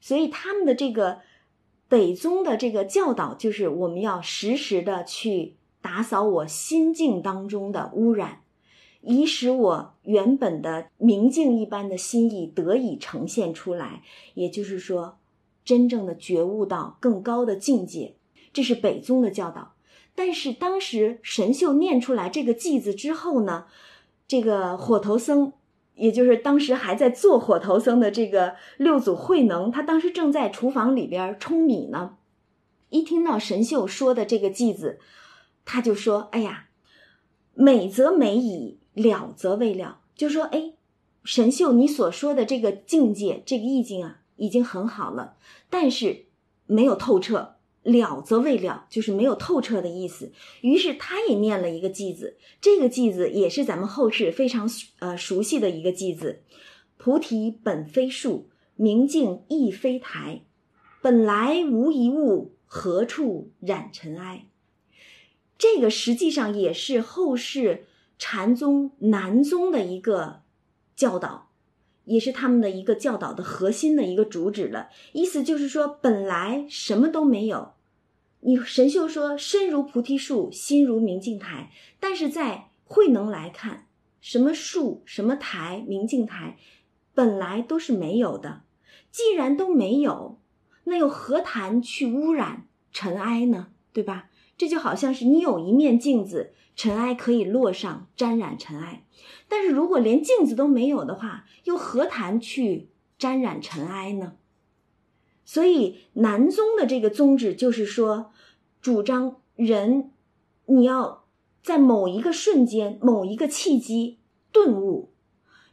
[0.00, 1.18] 所以他们的这个
[1.88, 8.42] 北宗的这个教导，就是我们要时时的去打扫我心境当中的污染，
[9.00, 14.04] 以使我原本的明镜一般的心意得以呈现出来。
[14.34, 15.18] 也就是说，
[15.64, 18.16] 真正的觉悟到更高的境界，
[18.52, 19.74] 这是北宗的教导。
[20.14, 23.66] 但是当时神秀念出来这个偈子之后呢？
[24.28, 25.52] 这个火头僧，
[25.94, 32.16] 也就是当时还在做火头僧的这个六祖慧能，他当时正在厨房里边舂米呢。
[32.88, 34.98] 一听到神秀说的这个偈子，
[35.66, 36.68] 他就说：“哎呀，
[37.52, 40.72] 美则美矣，了则未了。”就说：“哎，
[41.24, 45.36] 神秀，你所说的这个境界，这个意境啊，已经很好了，
[45.70, 46.26] 但是
[46.66, 50.30] 没有透彻。”了则未了，就是没有透彻的意思。
[50.60, 56.44] 于是他也念了一个偈子，这个偈子也是咱们后世非常呃熟悉的一个偈子
[56.96, 60.42] ：“菩提本非树，明镜亦非台，
[61.02, 64.46] 本来无一物，何处染尘埃？”
[65.58, 70.42] 这个实际上也是后世禅宗南宗的一个
[70.94, 71.51] 教导。
[72.04, 77.72] 也是他们的一个教导的核心的一个主旨了，意思就是说，本来什么都没有。
[78.40, 83.86] 你神秀说身如菩提树，心如明镜台，但是在慧能来看，
[84.20, 86.58] 什么树、什么台、明镜台，
[87.14, 88.62] 本来都是没有的。
[89.10, 90.40] 既然都没有，
[90.84, 93.68] 那又何谈去污染尘埃呢？
[93.92, 94.30] 对吧？
[94.56, 96.52] 这就好像是你有一面镜子。
[96.74, 99.04] 尘埃可以落上，沾染尘埃。
[99.48, 104.32] 但是如果连镜子都没有的话，又何谈去沾染尘埃呢？
[105.44, 108.32] 所以南宗的这个宗旨就是说，
[108.80, 110.10] 主张人
[110.66, 111.24] 你要
[111.62, 114.18] 在某一个瞬间、某一个契机
[114.50, 115.10] 顿悟。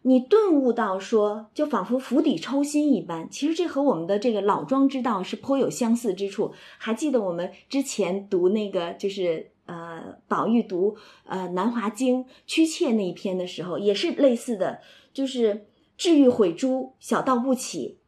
[0.01, 3.29] 你顿悟到说，就仿佛釜底抽薪一般。
[3.29, 6.53] 其实这和我们的这个老庄之道是颇有相似之处。
[6.77, 9.51] 还记得我们之前读那个就是。
[9.69, 14.79] 呃，宝玉读呃《南华经》屈妾那一篇的时候，也是类似的，
[15.13, 17.99] 就是智欲毁珠，小道不起。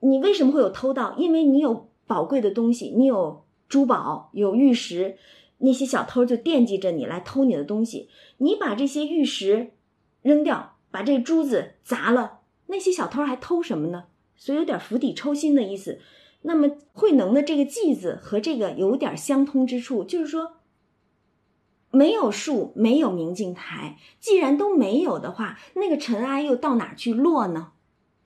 [0.00, 1.14] 你为什么会有偷盗？
[1.16, 5.16] 因为你有宝贵的东西，你有珠宝，有玉石，
[5.56, 8.10] 那些小偷就惦记着你来偷你的东西。
[8.36, 9.70] 你把这些玉石
[10.20, 14.04] 扔掉，把这珠子砸了，那些小偷还偷什么呢？
[14.36, 15.98] 所以有点釜底抽薪的意思。
[16.42, 20.56] 那么慧能的这个偈字和这个有点相通之处，就是说。
[21.90, 23.96] 没有树，没有明镜台。
[24.20, 27.72] 既然都没有的话，那个尘埃又到哪去落呢？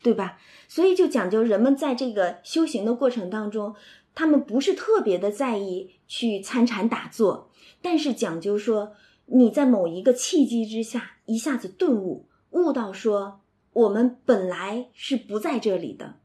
[0.03, 0.39] 对吧？
[0.67, 3.77] 所以就讲究人们在这个修行的过程当中，
[4.15, 8.95] 他们不是特别的在意去参禅打坐，但是讲究说
[9.27, 16.17] 你在某一个契机之下一下子顿悟，悟到说我们本来是不在这里的，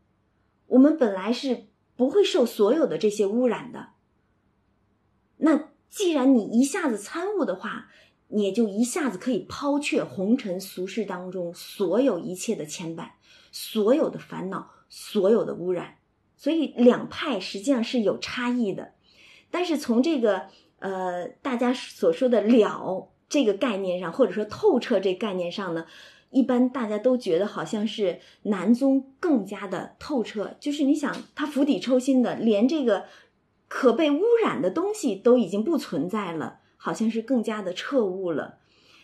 [0.66, 3.90] 我们本来是不会受所有的这些污染的。
[5.38, 5.70] 那。
[5.90, 7.88] 既然你一下子参悟的话，
[8.30, 13.10] 你也就一下子可以抛却红尘俗世当中所有一切的牵绊，
[13.52, 15.96] 所有的烦恼，所有的污染。
[16.36, 18.94] 所以两派实际上是有差异的，
[19.50, 20.44] 但是从这个
[20.80, 25.86] 呃大家所说的了这个概念上，或者说透彻这概念上呢，
[26.30, 33.06] 一般大家都觉得好像是南宗更加的透彻，就是你想他釜底抽薪的，连这个
[33.68, 38.60] 可被污染的东西都已经不存在了，好像是更加的彻悟了。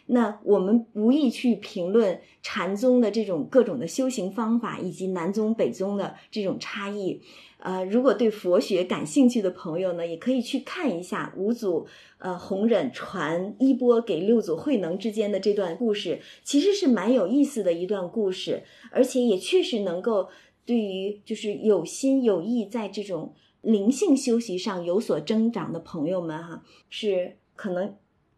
[0.08, 7.22] 那我们无意去评论禅宗的这种各种的修行方法，以及南宗北宗的这种差异。
[7.60, 20.28] 呃，如果对佛学感兴趣的朋友呢，也可以去看一下五祖呃弘忍传衣钵给六祖慧能之间的这段故事，其实是蛮有意思的一段故事，而且也确实能够
[20.66, 27.96] 对于就是有心有意在这种灵性修习上有所增长的朋友们哈，是可能。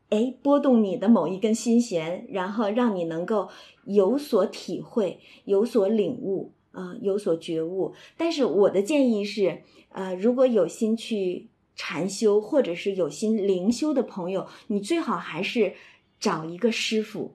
[0.10, 3.50] 哎，拨动你的某一根心弦，然后让你能够
[3.86, 7.92] 有所体会、有所领悟啊，有所觉悟。
[8.16, 15.74] 但是我的建议是，呃，如果有心去禅修，或者是有心灵修的朋友，你最好还是
[16.20, 17.34] 找一个师傅，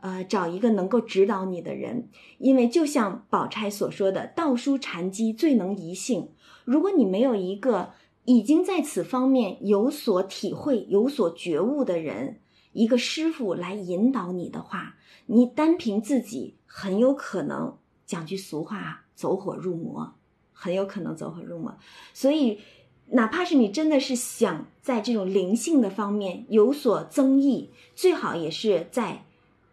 [0.00, 2.08] 呃，找一个能够指导你的人。
[2.38, 6.30] 因为就像宝钗所说的“道书禅机最能移性”，
[6.64, 7.90] 如果你没有一个。
[8.24, 12.38] 已经在此方面有所体会、有所觉悟的人，
[12.72, 14.94] 一个师傅来引导你的话，
[15.26, 20.12] 你单凭自己很有可能讲句俗话，走火入魔，
[20.52, 21.76] 很有可能走火入魔。
[22.14, 22.60] 所以，
[23.08, 29.24] 哪怕是你真的是想在这种灵性的方面有所增益，最好也是在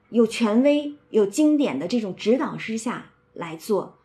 [0.10, 3.99] 有权威、有经典的这种指导之下来做。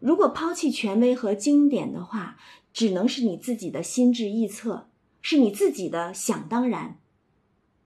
[0.00, 2.36] 如果抛弃权威和经典的话，
[2.72, 4.88] 只能是你自己的心智臆测，
[5.20, 6.98] 是你自己的想当然，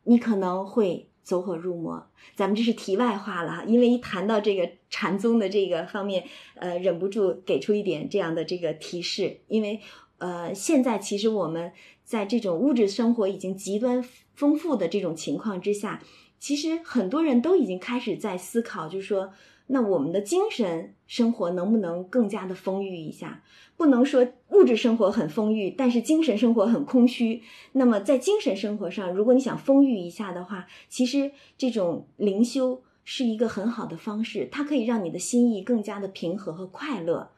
[0.05, 2.11] 你可能会走火入魔。
[2.37, 6.25] 咱们这是题外话了，因为一谈到这个禅宗的这个方面，
[6.57, 9.41] 呃，忍不住给出一点这样的这个提示。
[9.49, 9.81] 因为
[10.19, 11.73] 呃，现在其实我们
[12.05, 16.03] 在这种物质生活已经极端丰富的这种情况之下，
[16.39, 19.33] 其实很多人都已经开始在思考，就是说。
[19.69, 23.43] 那我们的精神生活能不能更加的丰裕一下？
[23.77, 27.43] 不能说物质生活很丰裕，但是精神生活很空虚。
[27.73, 37.33] 那么在精神生活上，如果你想丰裕一下的话，其实这种灵修是一个很好的方式，它可以让你的心意更加的平和和快乐，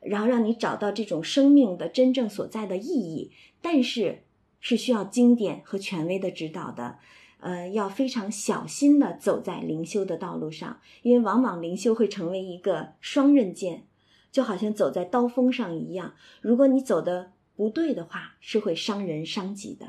[0.00, 3.30] 然后让你找到这种生命的真正所在的意义。
[3.62, 4.24] 但是
[4.58, 6.98] 是需要经典和权威的指导的。
[7.40, 13.86] 呃，要非常小心的走在灵修的道路上，因为往往灵修会成为一个双刃剑，
[14.30, 16.14] 就好像走在刀锋上一样。
[16.40, 19.86] 如果你走的不对的话，是会伤人伤己的。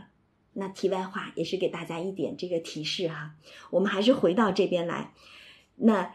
[0.53, 3.35] 那题外话也是给大家一点这个提示哈。
[3.69, 5.13] 我们还是回到这边来，
[5.75, 6.13] 那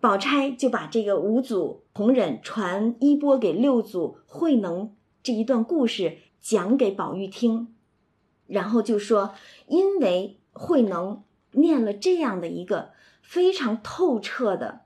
[0.00, 7.74] 宝钗就把这个五祖弘忍传衣钵给六祖慧能这一段故事讲给宝玉听。
[8.52, 9.34] 然后就说，
[9.66, 12.90] 因为慧能念了这样的一个
[13.22, 14.82] 非常透彻的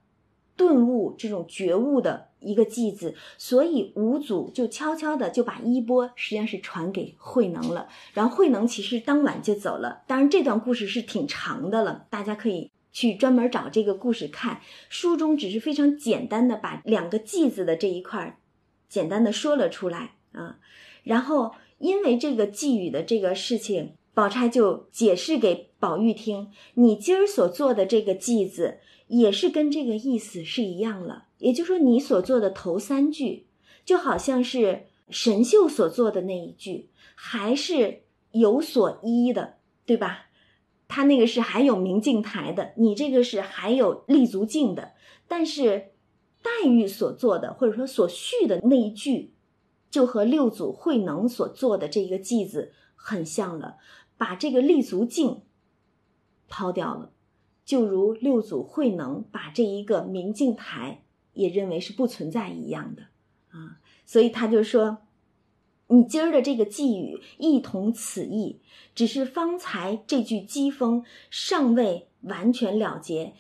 [0.57, 7.89] 顿悟、这种觉悟的一个偈子，所以五祖就悄悄的就把衣钵实际上是传给慧能了。
[8.15, 10.05] 然后慧能其实当晚就走了。
[10.07, 14.61] 当然这段故事是挺长的了，大家可以去专门找这个故事看。
[14.89, 18.39] 书中只是非常简单的把两个偈子的这一块
[18.89, 20.59] 简单的说了出来啊，
[21.03, 21.57] 然后。
[21.79, 31.25] 因为这个寄语的这个事情，宝钗就解释给宝玉听：你今儿所做的这个寄子，也是跟这个意思是一样了。
[31.39, 33.47] 也就是说，你所做的头三句，
[33.85, 40.29] 就好像是神秀所做的那一句，还是有所依的，对吧？
[40.89, 44.93] 他那个是还有明镜台的，你这个是还有立足镜的。
[45.29, 45.91] 但是
[46.43, 49.35] 黛玉所做的，或者说所续的那一句。
[49.91, 53.77] 就和六祖慧能所做的这个偈子很像了，
[54.17, 55.43] 把这个立足镜
[56.49, 57.13] 抛掉了，
[57.65, 63.03] 就如六祖慧能把这一个明镜台也认为是不存在一样的
[63.51, 64.99] 啊，所以他就说，
[65.89, 68.61] 你今儿的这个寄语亦同此意，
[68.95, 73.35] 只是方才这句机锋尚未完全了结，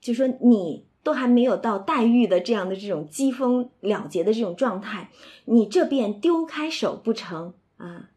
[0.00, 0.86] 就说你。
[1.04, 5.10] 都还没有到黛玉的这样的这种机锋了结的这种状态，
[5.44, 8.08] 你这便丢开手不成啊？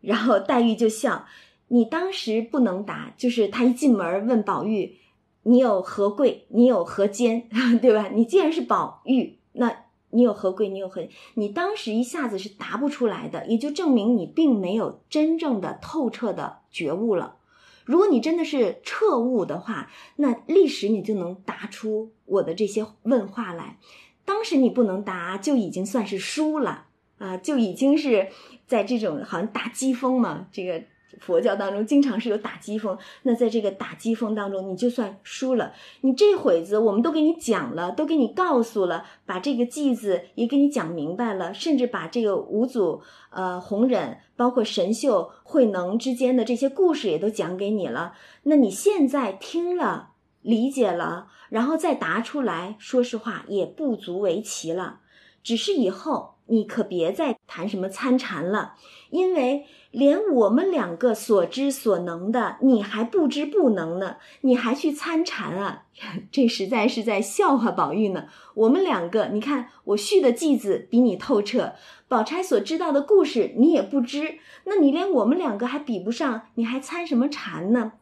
[0.00, 1.26] 然后黛玉就笑，
[1.68, 4.98] 你当时不能答，就是他一进门问宝玉，
[5.44, 6.44] 你有何贵？
[6.48, 7.48] 你有何坚？
[7.80, 8.10] 对吧？
[8.12, 9.74] 你既然是宝玉，那
[10.10, 10.68] 你有何贵？
[10.68, 11.08] 你有何？
[11.34, 17.36] 你当时一下子是答不出来的，也就证明你并没有真正的透彻的觉悟了。
[17.84, 23.78] 如果你真的是彻悟的话，那历史你就能答出我的这些问话来。
[24.24, 26.86] 当时你不能答，就已经算是输了
[27.18, 28.28] 啊，就已经是
[28.66, 30.84] 在这种好像打机锋嘛，这个
[31.20, 48.14] 佛教当中经常是有打击风，那在这个打击风当中，你就算输了，你这会子我们都给你讲了，都给你告诉了，把这个偈子也给你讲明白了，甚至把这个五祖、呃弘忍，包括神秀、慧能之间的这些故事也都讲给你了。
[48.44, 50.10] 那你现在听了、
[50.40, 55.00] 理解了，然后再答出来，说实话也不足为奇了。
[55.42, 58.74] 只是以后你可别再谈什么参禅了，
[59.10, 59.66] 因为。
[59.92, 64.16] 连我们两个所知所能的，你还不知不能呢？
[64.40, 65.84] 你还去参禅啊？
[66.32, 68.26] 这实在是在笑话宝玉呢。
[68.54, 71.74] 我们两个，你看我续的偈子比你透彻，
[72.08, 77.92] 宝钗所知道的故事你也不知，那你连我们两个还比不上，你还参什么禅呢？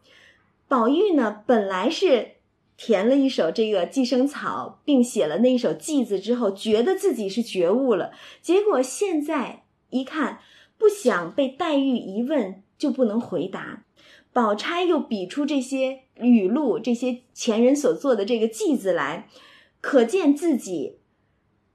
[0.69, 2.37] 宝玉呢，本来是
[2.77, 10.39] 填了一首这个《寄生草》，并写了那一首偈子之后，觉得自己是觉悟了，结果现在一看。
[10.81, 13.85] 不想被黛玉一问就不能回答，
[14.33, 19.29] 宝钗又比出这些语录，这些前人所做的这个记子来，
[19.83, 21.01] 可见自己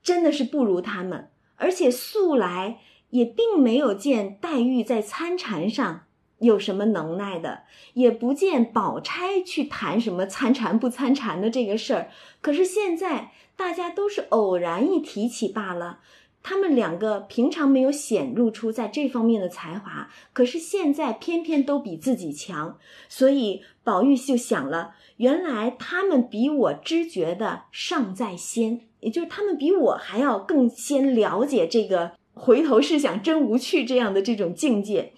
[0.01, 2.79] 真的是不如他们，而且素来
[3.11, 6.05] 也并没有见黛玉在参禅上
[6.39, 12.09] 有什么能耐的，也不见宝钗去谈什么参禅不参禅的这个事儿。
[12.41, 15.99] 可是现在大家都是偶然一提起罢了。
[16.47, 22.77] 他们两个平常没有显露出在这方面的才华，可是现在偏偏都比自己强，
[23.09, 35.13] 所以宝玉就想了：原来他们比我知觉的尚在先，也就是他们比我还要更先了解这个回头是想真无趣这样的这种境界。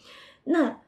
[0.46, 0.80] 那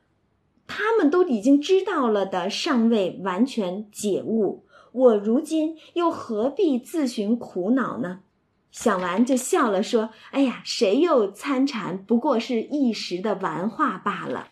[0.68, 4.64] 他们都已经知道了的，尚未完全解悟，
[4.94, 8.22] 我如今又何必自寻苦恼呢？
[8.72, 12.04] 想完就笑了，说：“哎呀，谁又参禅？
[12.06, 14.50] 不过是一时的玩话罢了。”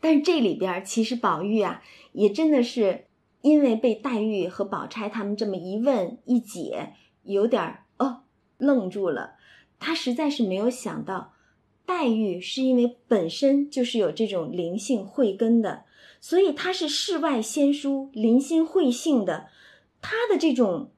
[0.00, 1.82] 但是这里边其实宝玉啊，
[2.12, 3.06] 也真的是
[3.40, 6.92] 因为被黛玉和宝钗他们这么一问一解，
[7.22, 8.24] 有点哦
[8.58, 9.36] 愣住了。
[9.80, 11.32] 他实在是没有想到，
[11.86, 15.84] 黛玉是因为本身就是有这种灵性慧根的，
[16.20, 19.48] 所以她是世外仙姝，灵心慧性的，
[20.00, 20.92] 她的这种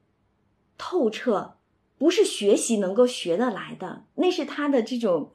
[0.77, 1.55] 透彻。
[2.01, 5.31] 不是学习能够学得来的，那是他的这种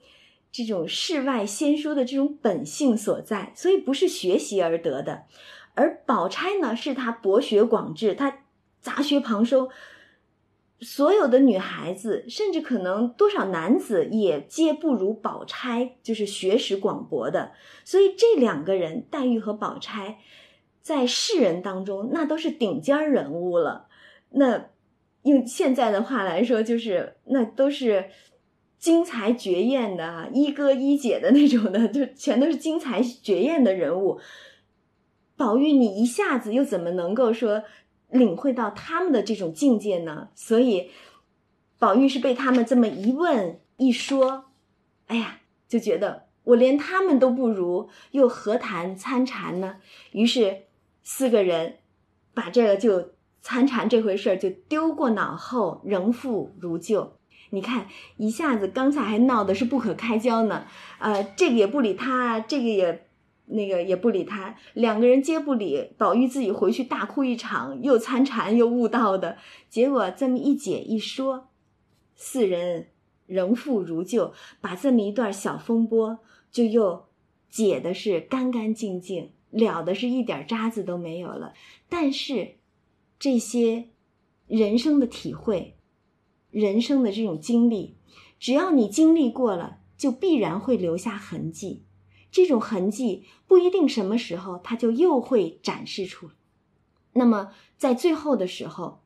[0.51, 5.27] 这种世外仙书的这种本性所在，所以不是学习而得的。
[5.77, 8.39] 而宝钗呢，是他博学广智，他
[8.81, 9.69] 杂学旁收，
[10.81, 17.53] 所有的女孩子，甚至可能多少男子也皆不如宝钗，就是学识广博的。
[17.85, 20.19] 所以这两个人，黛玉和宝钗，
[20.83, 23.87] 在世人当中那都是顶尖人物了。
[24.31, 24.71] 那。
[25.27, 28.11] 用现在的话来说，就是那都是
[28.79, 34.21] 精彩绝艳的啊一哥一姐的那种的，就全都是精彩绝艳的人物。
[35.37, 37.65] 宝玉，你一下子又怎么能够说
[38.09, 40.29] 领会到他们的这种境界呢？
[40.37, 40.91] 所以，
[41.79, 44.45] 宝玉是被他们这么一问一说，
[45.09, 49.79] 哎呀，就觉得我连他们都不如，又何谈参禅呢？
[50.13, 50.63] 于是
[51.03, 51.79] 四个人
[52.33, 53.16] 把这个就。
[53.47, 57.13] 参禅这回事儿就丢过脑后，仍复如旧。
[57.51, 57.87] 你看，
[58.17, 60.67] 一下子刚才还闹的是不可开交呢，
[60.99, 63.07] 呃，这个也不理他，这个也
[63.45, 65.93] 那个也不理他，两个人皆不理。
[65.97, 69.37] 宝玉自己回去大哭一场，又参禅又悟道的
[69.71, 71.47] 结果，这么一解一说，
[72.17, 72.89] 四人
[73.27, 76.19] 仍复如旧，把这么一段小风波
[76.51, 77.07] 就又
[77.49, 81.53] 解的是干干净净，了的是一点渣子都没有了。
[81.89, 82.57] 但是。
[83.19, 83.89] 这些
[84.47, 85.77] 人生的体会，
[86.51, 87.97] 人生的这种经历，
[88.39, 91.83] 只要你经历过了，就必然会留下痕迹。
[92.31, 96.33] 这种痕迹不一定什么时候它就又会展示出来。
[97.15, 99.01] 那么在最后的时候，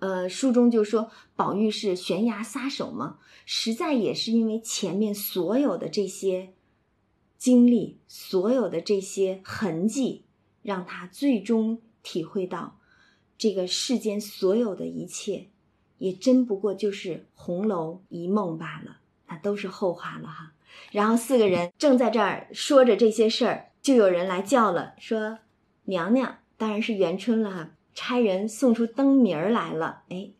[0.00, 6.54] 呃，书中就说宝玉是悬崖撒手嘛，实在也是因为前面所有的这些
[7.38, 10.24] 经历，所有的这些痕迹，
[10.62, 12.80] 让他最终体会到。
[13.36, 15.48] 这个世间所有的一切，
[15.98, 20.52] 也真不过就是红楼一梦罢了，那都是后话了哈。
[20.90, 25.38] 然后四个人正在这儿说着这些事儿，就有人来叫了，说
[25.86, 30.30] ：“娘娘，当然是元春了哈，差人送出灯谜儿来了。”哎，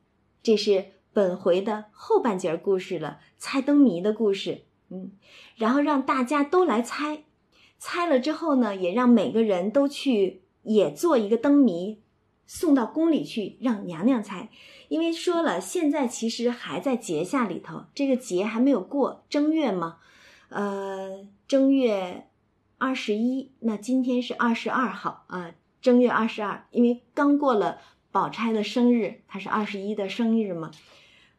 [0.42, 4.62] 这是本回的后半截故事了，猜灯谜的故事。
[4.90, 5.12] 嗯，
[5.56, 7.24] 然后让大家都来猜，
[7.78, 12.00] 猜了之后呢，也让每个人都去也做一个灯谜。
[12.46, 14.48] 送到宫里去让娘娘猜，
[14.88, 19.96] 因为说了现在其实还在节下里头，这个节还没有过正月嘛，
[20.50, 22.28] 呃，正月
[22.78, 27.78] 二十一，那今天是二十二号啊，正月二十二，因为刚过了
[28.12, 30.70] 宝钗的生日，她是二十一的生日嘛，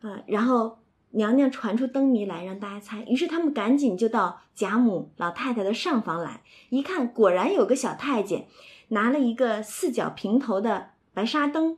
[0.01, 0.79] 啊，然后
[1.11, 8.47] 娘娘传出灯谜来让大家猜，于是他们赶紧就到贾母老太太的上房来，一看果然有个小太监
[8.89, 11.77] 拿了一个四角平头的白纱灯，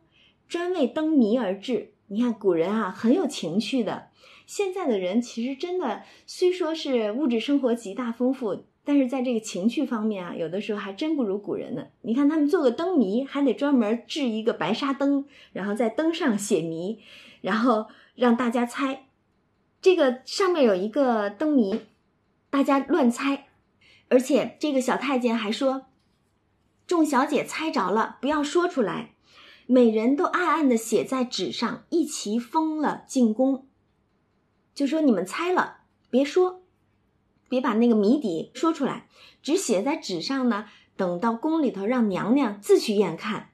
[0.49, 1.93] 专为灯谜而制。
[2.07, 4.09] 你看古人啊，很有情趣的。
[4.47, 11.85] 现在的人其实真的虽说是物质生活极大丰富，但是在这个情趣方面啊，有的时候还真不如古人呢。
[12.01, 16.99] 你看他们做个灯谜，还得专门制一个白纱灯，然后在灯上写谜，
[17.41, 19.05] 然后让大家猜。
[19.81, 21.81] 这个上面有一个灯谜，
[22.49, 23.47] 大家乱猜，
[24.07, 25.87] 而且这个小太监还说
[26.87, 29.11] ：“众小姐猜着了，不要说出来，
[29.67, 33.67] 每人都暗暗的写在纸上，一齐封了进宫。”
[34.73, 36.61] 就说你们猜了，别说，
[37.47, 39.07] 别把那个谜底说出来，
[39.43, 40.65] 只写在纸上呢。
[40.95, 43.51] 等到宫里头，让娘娘自去验看。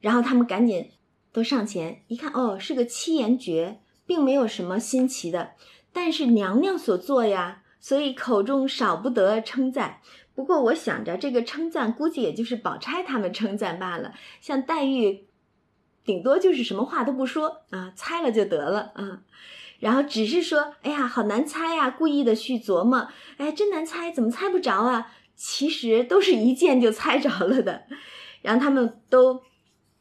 [0.00, 0.90] 然后他们赶紧
[1.32, 5.52] 都上前一看，哦，是个七言绝，并没有什么新奇的，
[5.92, 10.00] 但是娘娘所做呀，所以口中少不得称赞。
[10.34, 15.26] 不过我想着，这个称赞估计也就是宝钗他们称赞罢了，像黛玉，
[16.04, 19.22] 顶多就是什么话都不说啊，猜了就得了啊。
[19.80, 21.90] 然后只是说，哎呀，好难猜呀！
[21.90, 25.12] 故意的去琢磨，哎，真难猜，怎么猜不着啊？
[25.34, 27.84] 其实都是一见就猜着了的。
[28.40, 29.42] 然后他们都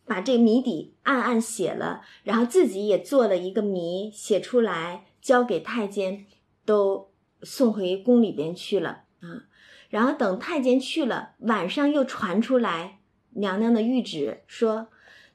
[0.06, 6.26] 把这谜底暗暗写了，然后自己也做了一个谜，写出来交给太监，
[6.66, 9.49] 都送回宫里边去了啊。
[9.89, 12.99] 然后等太监去了，晚上又传出来
[13.32, 14.88] 娘娘的谕旨，说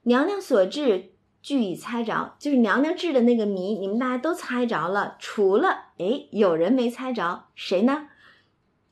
[0.09, 1.13] 娘娘所制。
[1.41, 8.09] 俱已猜着，就是娘娘制的那个谜，你们大家都猜着了，除了哎，有人没猜着，谁呢？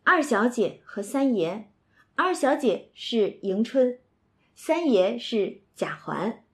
[0.05, 1.69] 二小姐和三爷。
[2.15, 3.99] 二小姐是迎春，
[4.55, 6.45] 三爷是贾环。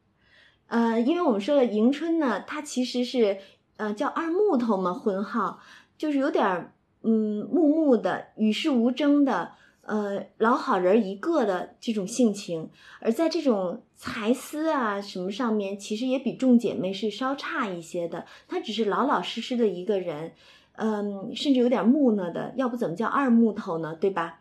[0.68, 3.38] 呃，因为我们说了迎春呢，她其实是
[3.76, 5.60] 呃叫二木头嘛，婚号
[5.98, 9.52] 就是有点嗯木木的，与世无争的。
[9.82, 18.26] 呃，老好人一个的这种性情，而在这种才思啊什么上面，其实也比众姐妹是稍差一些的。
[18.48, 20.32] 她只是老老实实的一个人，
[20.72, 23.94] 嗯，甚至有点木讷的，要不怎么叫二木头呢？
[23.94, 24.40] 对吧？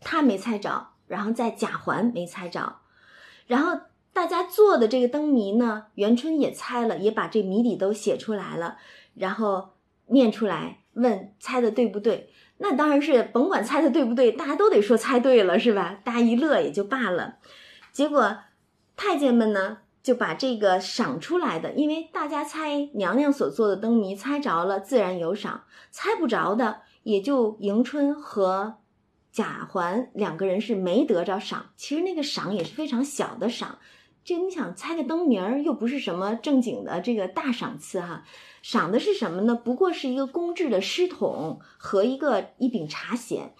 [0.00, 2.78] 她没猜着，然后在贾环没猜着，
[3.46, 3.82] 然后
[4.12, 8.78] 大家做的这个灯谜呢，元春也猜了，也把这谜底都写出来了，
[9.14, 9.74] 然后
[10.06, 12.30] 念出来，问猜的对不对？
[12.58, 16.00] 那当然是甭管猜的对不对，大家都得说猜对了，是吧？
[16.02, 17.36] 大家一乐也就罢了。
[17.92, 18.38] 结果
[18.96, 28.76] 太监们呢就把这个赏出来的，因为大家猜娘娘所做的灯谜猜着了，自然有赏；猜不着的，也就迎春和
[29.30, 31.70] 贾环两个人是没得着赏。
[31.76, 33.78] 其实那个赏也是非常小的赏。
[34.22, 38.22] 这你想猜个灯谜儿，又不是什么正经的这个大赏赐哈。
[38.62, 39.54] 赏的是什么呢？
[39.54, 43.50] 不过是一个公制的诗筒和一个一柄茶筅，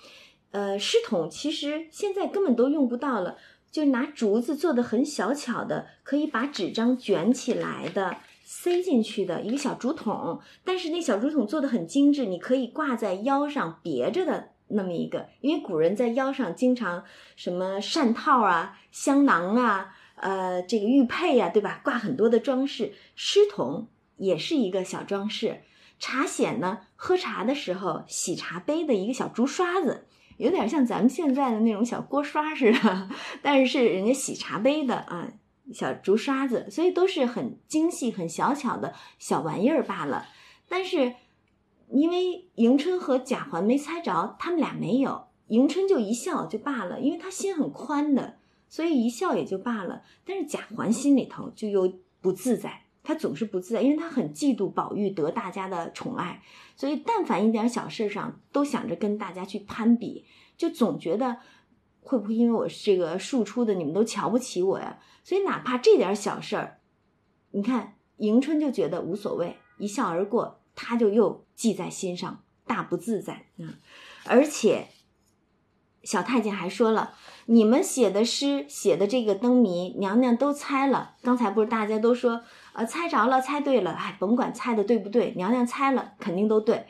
[0.50, 3.38] 呃，诗筒其实现在根本都用不到了，
[3.70, 10.40] 就拿竹子做的很小巧的，可以把纸张卷起来的，塞进去的一个小竹筒。
[10.64, 17.04] 但是那小竹筒做的很精致，你可以挂在腰上别着的那么一个，因为古人在腰上经常
[17.36, 21.80] 什么扇套啊、香囊啊、呃这个玉佩呀，对吧？
[21.84, 23.88] 挂很多的装饰，诗筒。
[24.16, 25.62] 也是一个小装饰，
[25.98, 30.04] 茶筅呢，喝茶的时候洗茶杯的一个小竹刷子，
[30.41, 33.11] 有点像咱们现在的那种小锅刷似的，
[33.43, 35.30] 但是是人家洗茶杯的啊，
[35.70, 40.26] 小竹刷子，所以都是很精细、很小巧的小玩意儿罢了。
[40.66, 41.14] 但是
[41.91, 50.03] 因为迎春和贾环没猜着，他们俩没有，迎春就一笑就罢了，因为她心很宽的，所以一笑也就罢了。
[50.24, 52.84] 但是贾环心里头就又不自在。
[53.03, 56.42] 他总是不自在，因为他很嫉妒宝玉得大家的宠爱，
[56.76, 60.26] 所以但凡一点小事上都想着跟大家去攀比，
[60.57, 61.38] 就总觉得
[62.01, 64.98] 会不会因为我这个庶出的，你们都瞧不起我呀？
[65.24, 66.80] 所以哪怕这点小事儿，
[67.51, 73.78] 你看迎春就觉得无所谓，一笑而过，他就又记在心上，大不自在啊！
[74.24, 74.88] 而且
[76.03, 77.14] 小太监还说了，
[77.47, 81.16] 你们写的诗，写的这个灯谜，娘娘都猜了。
[81.22, 82.43] 刚才不是大家都说。
[82.72, 86.86] 呃，猜着了，猜对了，哎，甭管猜的对不对，娘娘猜了肯定都对。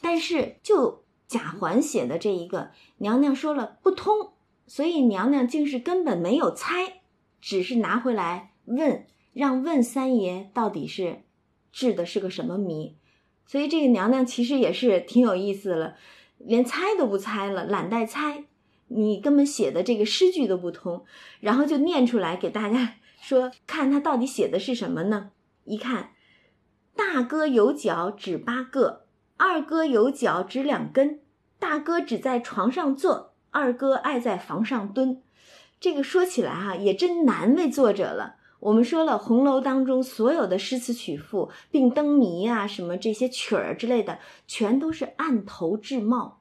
[0.00, 4.30] 但是就贾环写的这一个，娘娘说了不通，
[4.66, 7.02] 所以娘娘竟是根本没有猜，
[7.42, 11.24] 只是拿回来问，让问三爷到底是
[11.70, 12.96] 制的是个什么谜。
[13.46, 15.96] 所以这个娘娘其实也是挺有意思了。
[16.38, 18.44] 连猜都不猜了，懒带猜，
[18.94, 21.04] 你根本写的这个诗句都不通，
[21.40, 25.30] 然后就念出来给大家 说，看他到底写的是什么呢？
[25.64, 26.10] 一看，
[26.94, 31.20] 大哥有脚趾八个，二哥有脚趾两根，
[31.58, 35.22] 大哥只在床上坐，二哥爱在房上蹲。
[35.78, 38.36] 这个说起来哈，也真难为作者了。
[38.60, 46.40] 我们说了，红楼当中所有的诗词曲赋，并灯谜啊，什么这些曲儿之类的，全都是按头制貌，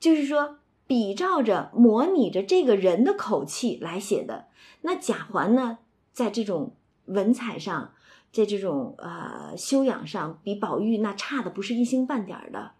[0.00, 4.46] 就是说比照着、模拟着这个人的口气来写的。
[4.82, 5.78] 那贾环呢，
[6.12, 6.74] 在这种
[7.06, 7.92] 文采上，
[8.32, 12.72] 在这种呃修养上，比宝玉那差的不是一星半点儿的。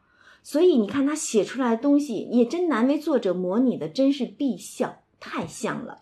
[0.43, 5.99] 所以你看他写出来的东西，也真难为作者模拟的，真是必笑，太像了。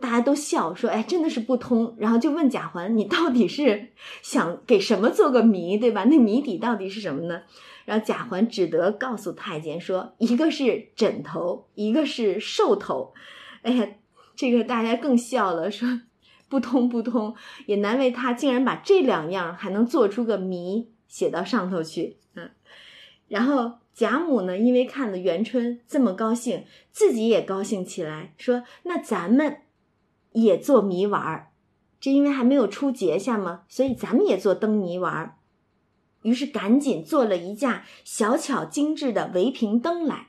[0.00, 3.90] 大家都笑说：“哎，真的是不通。”然后就问贾环：“你到底是
[4.22, 6.04] 想给什么做个谜，对吧？
[6.04, 7.42] 那谜底到底是什么呢？”
[7.84, 13.12] 然后贾环只得告诉太监说：“一个是枕头，一个是兽头。”
[13.62, 13.88] 哎呀，
[14.34, 16.00] 这个大家更笑了，说
[16.48, 17.34] ：“不通不通，
[17.66, 22.50] 也难为他，竟然把这两样还能做出个谜写到上头去。”嗯，
[23.28, 29.58] 然后贾母呢，因为看了元春这么高兴，自己也高兴起来，说：“那咱们。”
[30.34, 31.50] 也做谜玩儿，
[32.00, 35.36] 这因为还没有出节下嘛，所以咱们也做灯谜玩儿。
[36.22, 40.28] 于是赶紧做了一架小巧精致的围屏灯来。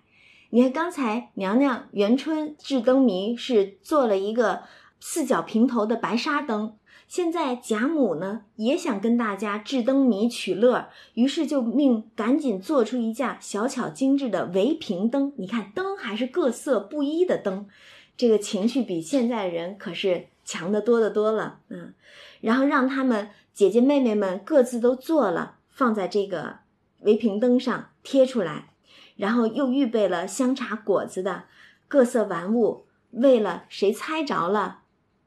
[0.49, 4.63] 你看刚才娘娘元春制灯谜是做了一个
[4.99, 6.75] 四角平头的白纱灯，
[7.07, 15.33] 现在贾母呢也想跟大家制灯谜取乐，于是就命赶紧做出一架小巧精致的围屏灯。
[15.37, 17.67] 你看灯还是各色不一的灯。
[18.15, 21.93] 这个情绪比现在人可是强得多得多了，嗯，
[22.41, 26.59] 然后让他们姐姐妹妹们各自都做了，放在这个
[27.01, 28.69] 围屏灯上贴出来，
[29.17, 31.45] 然后又预备了香茶果子的
[31.87, 34.83] 各色玩物，为了谁猜着了，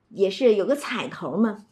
[0.09, 1.66] 也是有个彩头嘛。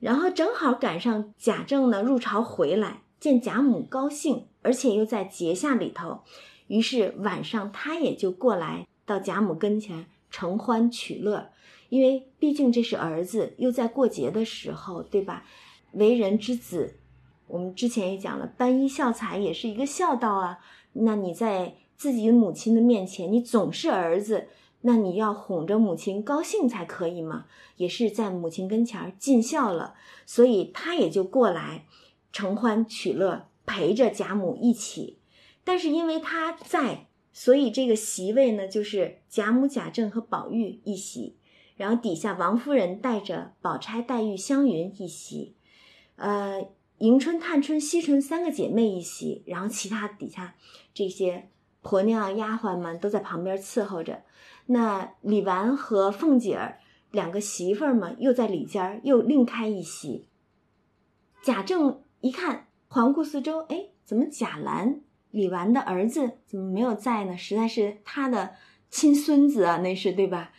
[0.00, 6.22] 然后正好赶上贾政呢入朝回来，见贾母高兴，而且又在节下里头，
[6.66, 10.06] 于是晚上他也就过来到贾母跟前。
[10.32, 11.50] 承欢取乐，
[11.88, 15.44] 因为毕竟这是儿子，又在过节的时候，对吧？
[15.90, 16.99] 为人之子，
[17.50, 20.58] 我们之前也讲了，班衣孝彩也是一个孝道啊。
[20.92, 24.48] 那你在自己母亲的面前，你总是儿子，
[24.82, 27.46] 那你要哄着母亲高兴才可以嘛，
[27.76, 29.94] 也是在母亲跟前儿尽孝了。
[30.24, 31.84] 所以他也就过来
[32.32, 35.18] 承欢取乐，陪着贾母一起。
[35.64, 37.06] 但是因为他在。
[37.32, 41.36] 所以这个席位呢，就是贾母、贾政和宝玉一席，
[41.76, 45.54] 然后底下王夫人带着宝钗、黛玉、湘云一席，
[46.16, 46.66] 呃，
[47.00, 50.54] 迎春、探春、惜春三个姐妹一席，然后其他底下
[50.92, 51.48] 这些
[51.80, 54.22] 婆娘、丫鬟们都在旁边伺候着。
[54.66, 56.78] 那李纨和凤姐儿
[57.10, 60.28] 两个媳妇儿嘛，又在里间儿又另开一席。
[61.42, 65.00] 贾政一看，环顾四周，哎，怎么贾兰？
[65.30, 67.34] 李纨的儿子怎么没有在呢？
[67.38, 68.52] 实在是他的
[68.90, 70.52] 亲孙子啊，那是对吧？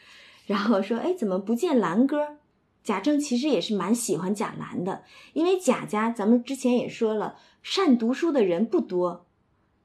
[0.48, 2.40] 然后说，哎，怎么不见兰哥？
[2.84, 5.04] 贾政其实也是蛮喜欢贾兰的，
[5.34, 9.26] 因为贾家咱们之前也说了，善读书的人不多，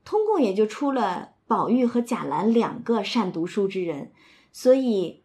[0.05, 4.13] 通共也就出了宝玉和贾兰两个善读书之人，
[4.53, 5.23] 所以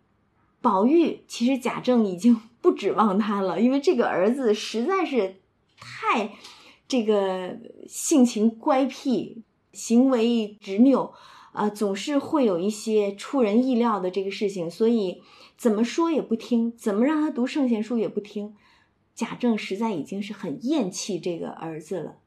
[0.61, 5.37] 宝玉其实贾政已经 不指望他了，因为这个儿子实在是
[5.79, 6.33] 太
[6.87, 7.57] 这个
[7.87, 9.43] 性情乖僻。
[9.73, 11.13] 行为执拗，
[11.53, 15.21] 啊，总是会有一些出人意料的这个事情，所以
[15.61, 18.55] 怎么说也不听，怎么让他读圣贤书也不听。
[19.13, 22.17] 贾政实在已经是很厌弃这个儿子了，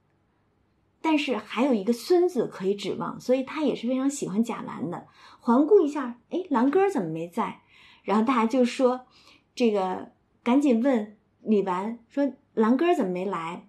[1.00, 5.08] 但是还有一个孙子可以指望，所以他也是非常喜欢贾兰的。
[5.40, 7.62] 环顾一下，哎，兰哥怎么没在？
[8.04, 9.04] 然后大家就说，
[9.52, 10.12] 这个
[10.44, 13.66] 赶紧问李纨说，兰哥怎么没来？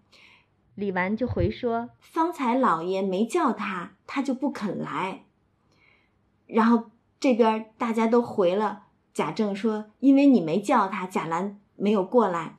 [0.76, 5.24] 李纨就回说：“方才老爷没叫他，他就不肯来。”
[6.45, 8.84] 然后这边大家都回了
[9.16, 12.57] 贾政说：“因为你没叫他，贾兰没有过来。”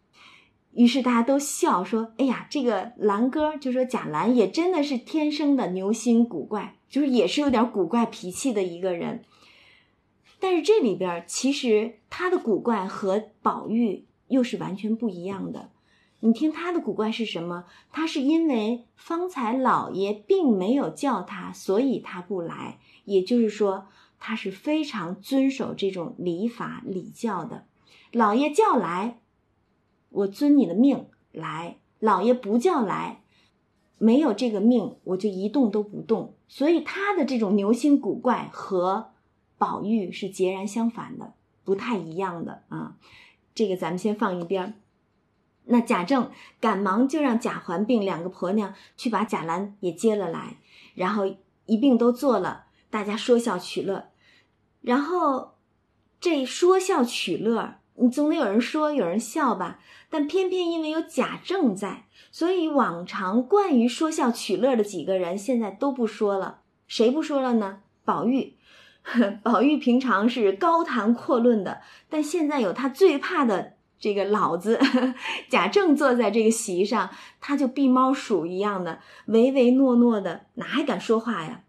[0.73, 9.23] 于是大家都笑说：“哎呀，这个兰哥就说贾兰也真的是天生的牛心古怪，就是也是有点古怪脾气的一个人。
[10.41, 15.71] 但是这里边其实他的古怪和宝玉又是完全不一样的。”
[16.21, 17.67] 你听他的古怪是什么？
[17.93, 22.79] 他是因为方才老爷并没有叫他，所以他不来。
[23.05, 23.87] 也就是说，
[24.19, 27.67] 他是非常遵守这种礼法礼教的。
[28.12, 29.19] 老爷叫来，
[30.11, 33.23] 我遵你的命来；老爷不叫来，
[33.99, 36.35] 没有这个命，我就一动都不动。
[36.49, 39.11] 所以他的这种牛心古怪和
[39.59, 42.97] 宝玉是截然相反的，不太一样的啊。
[43.55, 44.73] 这个咱们先放一边儿。
[45.64, 50.59] 那贾政赶忙就让贾环并两个婆娘去把贾兰也接了来，
[50.95, 51.35] 然后
[51.67, 54.09] 一并都做了，大家说笑取乐。
[54.82, 55.55] 然后
[56.20, 59.80] 这说笑取乐，你总得有人说，有人笑吧？
[60.09, 66.61] 但偏偏因为有贾政在，所以往常惯于说笑取乐的几个人现在都不说了。
[66.87, 67.80] 谁不说了呢？
[68.05, 68.55] 宝玉，
[69.43, 73.74] 宝玉平常是高谈阔论的，但现在有他最怕的。
[73.99, 74.78] 这个老子
[75.49, 77.09] 贾政坐在这个席上，
[77.41, 81.62] 他就避猫鼠一样的唯唯诺诺的，哪还敢说话呀？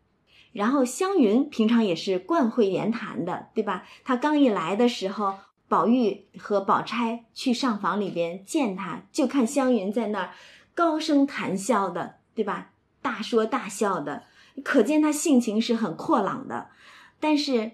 [0.58, 3.86] 然后湘云平常也是惯会言谈的，对吧？
[4.04, 5.36] 他刚一来的时候，
[5.68, 10.32] 宝玉和宝钗去上房里边见他，就看湘云在那儿
[10.74, 12.72] 高声谈笑的，对吧？
[13.04, 14.24] 大说大笑的，
[14.64, 16.70] 可见她性情是很阔朗的。
[17.20, 17.74] 但是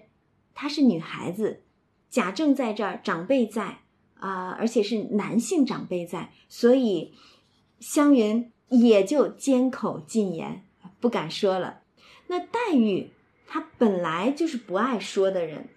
[0.54, 1.62] 她是女孩子，
[2.10, 3.78] 贾政在这儿，长辈在。
[4.20, 7.14] 啊，而且是男性长辈在，所以
[7.80, 10.66] 湘云也就缄口禁言，
[11.00, 11.80] 不敢说了。
[12.34, 13.10] 那黛玉
[13.46, 15.68] 她本来就是不爱说的人，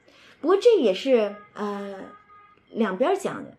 [0.41, 1.99] 不过这也是呃
[2.71, 3.55] 两边讲的。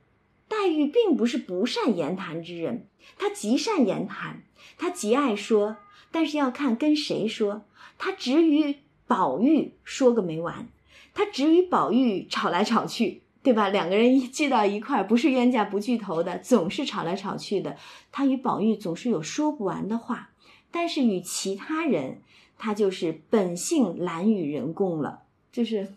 [0.48, 4.42] 黛玉并不是不善言谈之人，她极善言谈，
[4.78, 5.76] 她极爱说，
[6.10, 7.62] 但是要看跟谁说。
[7.98, 10.66] 她只与宝玉说个没完，
[11.14, 13.22] 她只与宝玉吵来吵去。
[13.40, 13.68] 对吧？
[13.68, 17.76] 两个人一聚到一块儿，不是冤家不聚头的，总是吵来吵去的。
[18.10, 20.30] 他与宝玉总是有说不完的话，
[20.72, 22.20] 但是与其他人，
[22.58, 25.94] 他就是本性懒与人共了，就是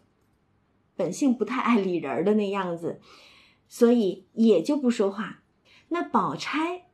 [0.96, 3.02] 本性不太爱理人的那样子，
[3.68, 5.42] 所以也就不说话。
[5.90, 6.86] 那宝钗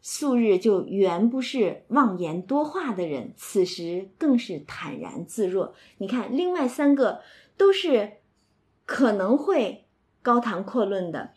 [0.00, 5.74] 素日就原不是妄言多话的人，此时更是坦然自若。
[5.98, 7.22] 你看，另外三个
[7.56, 8.18] 都是。
[8.84, 9.86] 可能会
[10.22, 11.32] 高谈阔论的，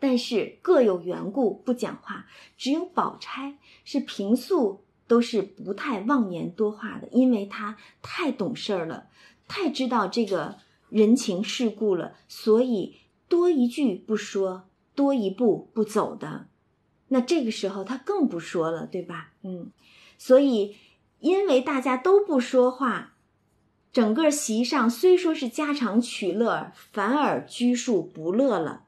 [0.00, 2.26] 但是各有缘故不讲话。
[2.56, 9.06] 只有宝钗是平素都是不太妄言多话的，因为他太懂事儿了，
[9.46, 10.56] 太知道这个
[10.88, 12.96] 人情世故了，所以
[13.28, 16.46] 多一句不说，多一步不走的。
[17.08, 19.32] 那这个时候他更不说了，对吧？
[19.42, 19.70] 嗯，
[20.18, 20.76] 所以
[21.20, 23.12] 因为大家都不说话。
[23.92, 28.82] 整个席上虽说是家常取乐，反而拘束不乐了。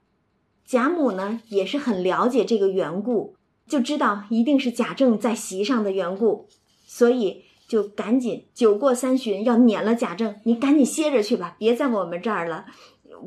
[0.67, 3.35] 贾母呢也是很了解这个缘故，
[3.69, 6.49] 就知道一定是贾政在席上的缘故，
[6.87, 12.65] 所以就赶紧酒过三巡，要撵了贾政，你赶紧歇着去吧，别在我们这儿了，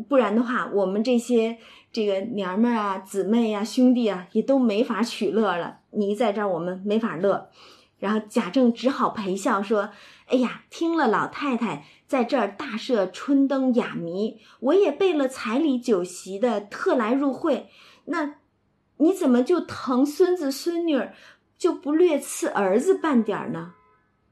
[0.10, 1.58] 不然的话，我们这些
[1.92, 5.78] 这个娘们儿啊、姊妹啊、兄弟啊，也都没法取乐了。
[5.92, 7.50] 你在这儿，我们没法乐。
[8.00, 9.90] 然后贾政只好陪笑说。
[10.28, 17.68] 哎呀，听了老太太在这儿大设春灯雅谜，我也备了彩礼酒席的，特来入会。
[18.06, 18.36] 那
[19.02, 21.14] 你怎么就疼孙子孙女儿，
[21.58, 23.74] 就不略赐儿子半点呢？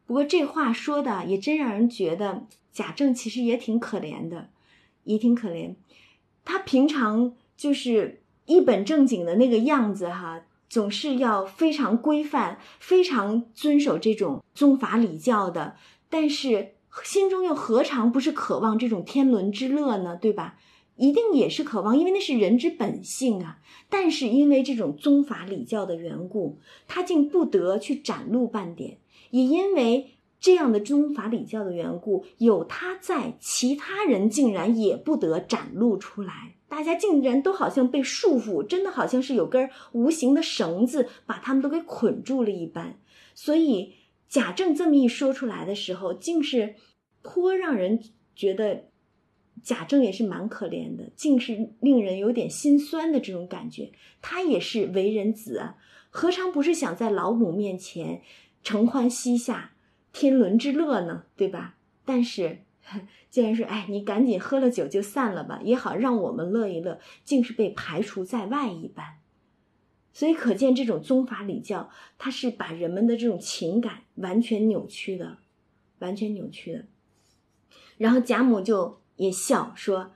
[0.05, 4.49] 不过这话说的也真让人觉得贾政其实也挺可怜的，
[5.03, 5.75] 也挺可怜。
[6.45, 10.41] 他平常就是一本正经的那个样子哈。
[10.69, 15.75] 总是要非常规范、非常遵守这种宗法礼教的，
[16.11, 20.15] 但是心中又何尝不是渴望这种天伦之乐呢？
[20.15, 20.59] 对吧？
[20.99, 23.59] 一定也是渴望，因为那是人之本性啊。
[23.89, 28.97] 但是因为这种宗法礼教的缘故，他竟不得去展露半点，
[29.31, 36.55] 也因为这样的宗法礼教的缘故，有他在，其他人竟然也不得展露出来。
[36.67, 42.99] 大家竟然都好像被束缚，真的好像是有根无形的绳子把他们都给捆住了一般。
[43.33, 43.95] 所以
[44.27, 46.75] 贾政这么一说出来的时候，竟是
[47.23, 47.99] 颇让人
[48.35, 48.88] 觉得
[49.63, 53.91] 贾政也是蛮可怜的，竟是令人有点心酸的这种感觉。
[54.21, 55.77] 他也是为人子啊，
[56.09, 58.21] 何尝不是想在老母面前
[58.63, 59.73] 承欢膝下、
[60.11, 61.25] 天伦之乐呢？
[61.35, 61.77] 对吧？
[62.05, 62.59] 但是。
[63.29, 69.19] 竟然说：“哎，你赶紧喝了酒就散了吧，也好让我们乐一乐。”竟是被排除在外一般，
[70.11, 75.37] 所以可见这种宗法礼教，它是把人们的这种情感完全扭曲的，
[75.99, 76.85] 完全扭曲的。
[77.99, 80.11] 然后贾母就也笑说：“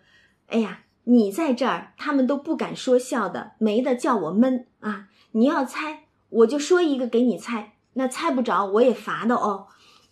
[0.48, 5.10] 哎呀，你在这儿，他们都不敢说笑的，没得叫我闷啊！
[5.32, 9.68] 你要猜，我就说一个给你猜，那猜不着我也罚的哦。”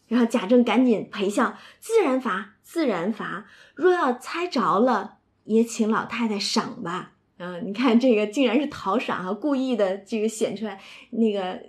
[0.07, 3.45] 然后贾政赶紧陪笑，自然罚，自然罚。
[3.75, 7.13] 若要猜着了，也请老太太赏吧。
[7.37, 10.81] 嗯，你看这个竟然是讨赏啊，故意的这个显出来
[11.11, 11.63] 那个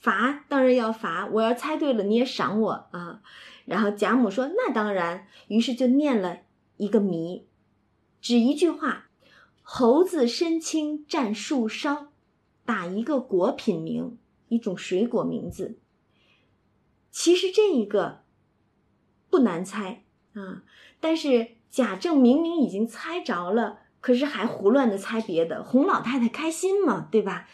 [0.00, 3.20] 罚当然要罚，我要猜对了你也赏我啊。
[3.64, 6.38] 然后贾母说：“那当然。”于是就念了
[6.82, 7.46] 一个谜，
[8.20, 9.08] 只一句话
[9.62, 12.08] ：“猴子身轻占树梢”，
[12.66, 14.18] 打一个果品名，
[14.48, 15.78] 一种水果名字。
[17.12, 18.24] 其实这一个
[19.30, 20.02] 不难猜
[20.34, 20.64] 啊，
[20.98, 27.46] 但是贾政明明已经猜着了，可是还胡乱的猜别的，哄老太太开心嘛，对吧？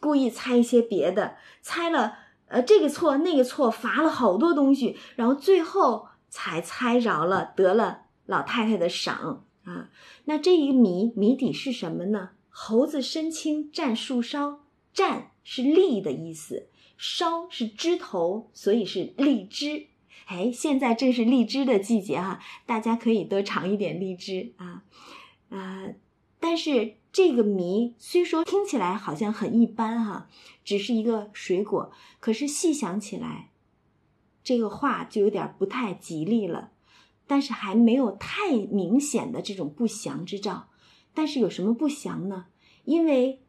[0.00, 2.16] 故意猜一些别的，猜了。
[2.46, 9.90] 呃，这个错那个错，罚了好多东西，然后最后才猜着了，得了老太太的赏啊。
[10.24, 12.30] 那这一谜谜底是什么呢？
[12.48, 19.86] 猴子身轻占树梢，占是立的意思，梢是枝头，所以是荔枝。
[20.26, 24.82] 哎，现在正是荔枝的季节哈，大家可以多尝一点荔枝啊，
[25.50, 25.88] 啊，
[26.40, 26.94] 但是。
[27.12, 30.30] 这个谜虽说听起来好像很一般哈，
[30.64, 33.50] 只是一个水果，可是细想起来，
[34.42, 36.71] 这个话就有点不太吉利了。
[37.26, 40.68] 但是还没有太明显的这种不祥之兆。
[41.14, 42.46] 但是有什么不祥呢？
[42.84, 43.42] 因为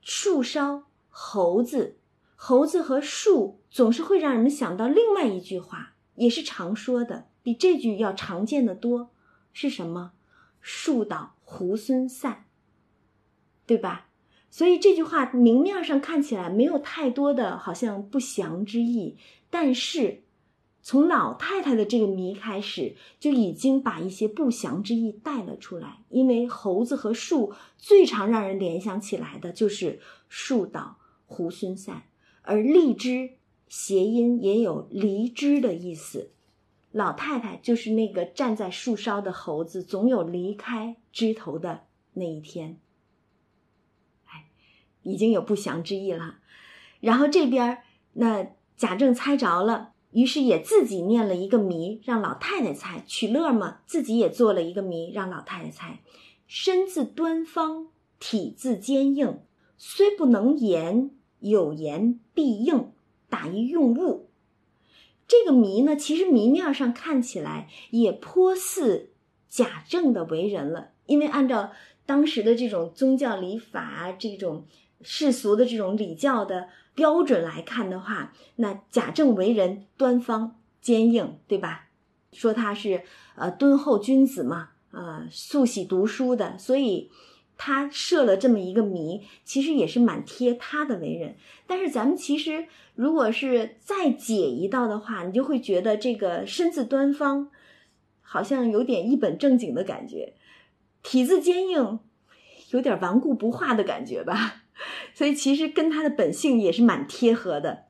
[0.00, 1.98] 树梢猴子，
[2.36, 9.10] 猴子和树总是会让人们想到另外一句话，也是常说的，比这句要常见的多。
[9.52, 10.12] 是什么？
[10.60, 12.44] 树倒猢狲散。
[13.66, 14.08] 对吧？
[14.50, 19.16] 所以这句话明面上看起来没有太多的好像不祥之意，
[19.48, 20.24] 但是
[20.82, 26.02] 从老太太的这个谜开始，就已经把一些不祥之意带了出来。
[26.08, 32.04] 因为猴子和树最常让人联想起来的就是树倒猢狲散，
[32.42, 33.32] 而荔枝
[33.68, 36.32] 谐音也有离枝的意思。
[36.92, 42.80] 老太太就是那个站在树梢的猴子，总有离开枝头的那一天。
[44.24, 44.46] 哎
[45.02, 46.38] 已经有不祥之意了，
[47.00, 47.82] 然后这边
[48.14, 56.00] 那贾政猜着了，于是也自己念了一个谜，让老太太猜，取乐嘛，自己也做了一个谜，让老太太猜。
[56.46, 57.88] 身字端方，
[58.18, 59.38] 体字坚硬，
[59.78, 62.90] 虽不能言，有言必应，
[63.28, 64.30] 打一用物。
[65.28, 69.10] 这个谜呢，其实谜面上看起来也颇似
[69.48, 71.70] 贾政的为人了，因为按照
[72.04, 74.66] 当时的这种宗教礼法，这种。
[75.02, 81.86] 世俗的这种礼教的标准来看的话，那贾政为人端方坚硬，对吧？
[82.32, 83.02] 说他是
[83.34, 87.10] 呃敦厚君子嘛，呃素喜读书的，所以
[87.56, 91.36] 他设了这么一个谜，其实也是蛮贴他的为人。
[91.66, 97.50] 但是咱们其实如果是再解一道的话，你就会觉得这个身子端方，
[98.22, 100.34] 好像有点一本正经的感觉，
[101.02, 101.98] 体字坚硬，
[102.70, 104.59] 有点顽固不化的感觉吧。
[105.20, 107.84] 所以其实跟他的本性也是蛮贴合的，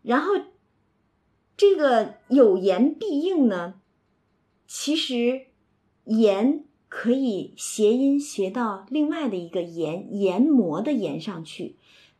[0.00, 0.32] 然后
[1.58, 3.74] 这个有言必应呢，
[4.66, 5.48] 其实
[6.04, 11.76] 言可以谐音谐到另外的一个研研磨的研上去，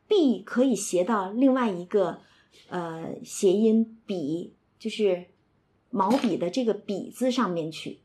[0.06, 2.20] 必可以谐到另外一个
[2.68, 5.24] 呃谐音笔，就是
[5.88, 8.00] 毛笔的这个笔字上面去。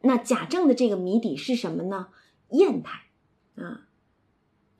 [0.00, 2.08] 那贾政的这个谜底是什么呢？
[2.48, 3.02] 砚台
[3.56, 3.88] 啊。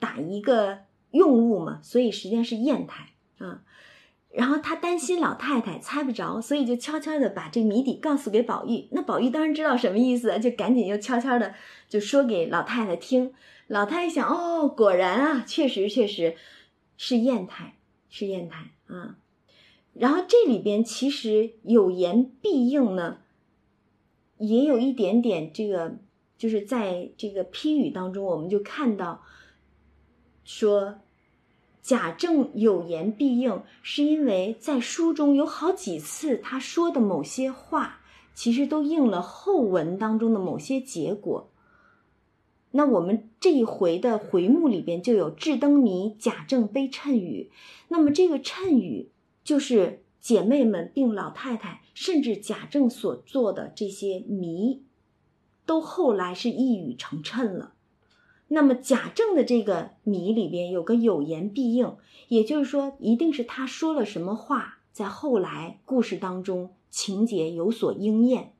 [0.00, 0.78] 打一个
[1.12, 3.62] 用物嘛，所以实际上是砚台啊。
[4.32, 8.86] 然后他担心老太太猜不着，所以就悄悄的把这谜底告诉给宝玉。
[8.92, 11.52] 那宝玉当然知道什么意思，就赶紧又悄悄的
[11.88, 13.32] 就说给老太太听。
[13.66, 16.36] 老太太想，哦，果然啊，确实确实
[16.96, 17.74] 是砚台，
[18.08, 19.16] 是砚台啊。
[19.94, 23.18] 然后这里边其实有言必应呢，
[24.38, 25.96] 也有一点点这个，
[26.38, 29.24] 就是在这个批语当中，我们就看到。
[30.52, 30.98] 说
[31.80, 38.00] 贾政有言必应，是因为在书中有好几次他说的某些话，
[38.34, 41.48] 其实都应了后文当中的某些结果。
[42.72, 47.52] 那我们这一回的回目里边就有智灯谜，贾政悲谶语。
[47.86, 49.12] 那么这个谶语
[49.44, 54.82] 就是姐妹们并老太太，甚至贾政所做的这些谜，
[55.64, 57.74] 都后来是一语成谶了。
[58.52, 61.96] 那么贾政的这个谜里边有个有言必应，
[62.26, 68.54] 也就是说，一定是他说了什么话，在后来故事当中情节有所应验。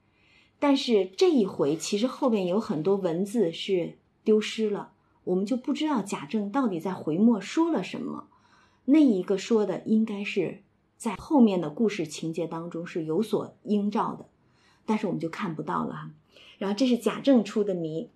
[0.61, 4.93] 但是这一回其实后边有很多文字是丢失了，
[5.25, 8.29] 我们就不知道贾政到底在回末说了什么。
[8.85, 10.63] 那一个说的应该是
[10.97, 14.27] 在后面的故事情节当中是有所映照的，
[14.87, 16.13] 但是我们就看不到了。
[16.59, 18.09] 然后这是贾政出的谜。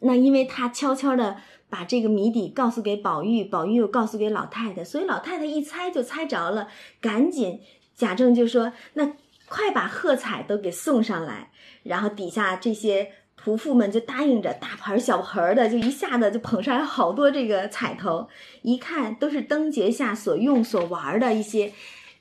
[0.00, 1.36] 那因为他悄悄的
[1.70, 6.68] 把这个谜底告诉给宝玉，宝玉又告诉给老太太，所以老太太一猜就猜着了，
[7.00, 7.60] 赶紧
[7.96, 9.14] 贾政就说：“那
[9.48, 11.50] 快把贺彩都给送上来。”
[11.82, 18.28] 然后底下这些仆妇们就答应着，大盆小盆的就一下子就捧上来好多这个彩头，
[18.62, 21.72] 一看都是灯节下所用所玩的一些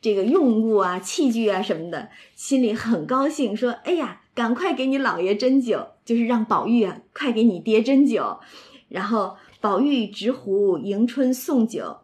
[0.02, 8.42] 这个用物啊、器具啊什么的，心里很高兴，说：“哎呀！”赶快给你姥爷斟酒，就是让宝玉啊，快给你爹斟酒。
[8.90, 12.02] 然后宝玉执壶迎春送酒，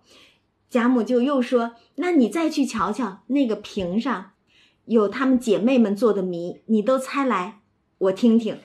[0.69, 4.31] 贾母就又说：“那你再去瞧瞧那个瓶上，
[4.85, 7.59] 有她们姐妹们做的谜，你都猜来，
[7.97, 8.57] 我听听。”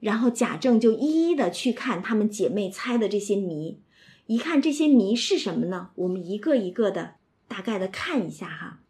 [0.00, 3.78] 然后贾政就一一的去看她们姐妹猜的这些谜，
[4.26, 5.90] 一看这些谜是什么呢？
[5.96, 8.80] 我们一个一个的大概的看一下哈。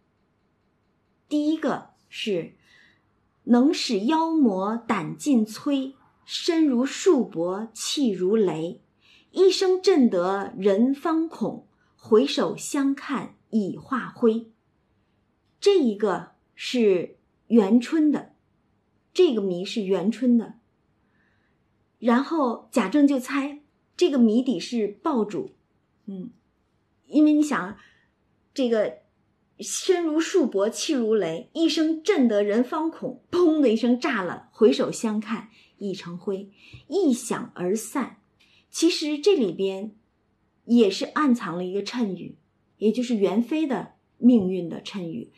[1.28, 2.52] 第一个是。
[3.44, 8.80] 能使妖魔胆尽摧，身如束帛，气如雷。
[9.30, 11.66] 一声震得人方恐，
[11.96, 14.50] 回首相看已化灰。
[15.60, 17.16] 这一个是
[17.48, 18.34] 元春的，
[19.12, 20.54] 这个谜是元春的。
[21.98, 23.60] 然后贾政就猜
[23.96, 25.50] 这个谜底是爆竹，
[26.06, 26.30] 嗯，
[27.06, 27.76] 因为你想
[28.54, 29.01] 这个。
[29.62, 34.48] 身如束帛，气如雷，一声震得人方恐，砰的一声炸了。
[34.52, 35.48] 回首相看，
[35.78, 36.50] 已成灰，
[36.88, 38.18] 一响而散。
[38.70, 39.94] 其实这里边
[40.64, 42.36] 也是暗藏了一个谶语，
[42.78, 45.30] 也就是元妃的命运的谶语。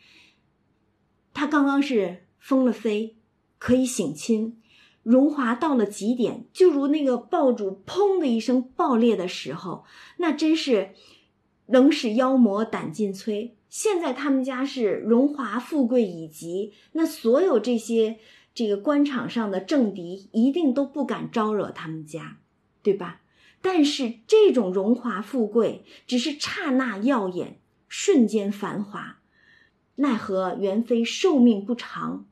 [1.33, 3.17] 她刚刚是封了妃，
[3.57, 4.61] 可以省亲，
[5.03, 9.83] 荣华到了极点，就如那个爆竹砰的一声爆裂的时候，
[10.17, 10.91] 那真是
[11.67, 13.51] 能使妖魔胆尽摧。
[13.77, 18.19] 现在他们家是荣华富贵以及，那所有这些
[18.53, 22.37] 这个官场上的政敌一定都不敢招惹他们家，
[22.81, 23.19] 对吧？
[23.61, 27.59] 但是这种荣华富贵只是刹那耀眼，
[27.89, 29.19] 瞬间繁华，
[29.95, 32.25] 奈何元妃寿命不长？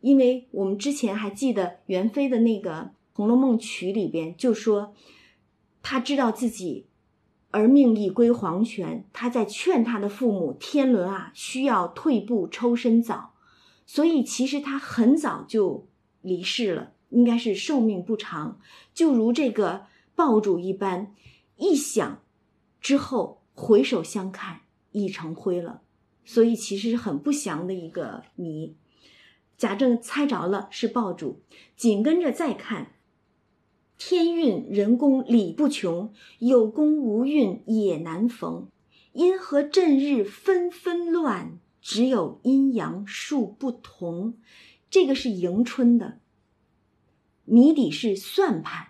[0.00, 2.72] 因为我们之前还记得元妃的那个
[3.12, 4.94] 《红楼梦》曲里边就说，
[5.82, 6.85] 她知道自己。
[7.56, 13.32] 而命已归黄泉，他在劝他的父母：天伦啊，需要退步抽身早，
[13.86, 15.86] 所以其实他很早就
[16.20, 18.60] 离世了，应该是寿命不长，
[18.92, 21.14] 就如这个爆竹一般，
[21.56, 22.20] 一响
[22.78, 24.60] 之后回首相看
[24.92, 25.80] 已成灰了，
[26.26, 28.76] 所以其实是很不祥的一个谜。
[29.56, 31.40] 贾政猜着了是爆竹，
[31.74, 32.92] 紧跟着再看。
[33.98, 38.68] 天运人功理不穷，有功无运也难逢。
[39.12, 44.34] 因何正日纷纷乱，只有阴阳数不同。
[44.90, 46.20] 这个是迎春的
[47.44, 48.88] 谜底是算盘，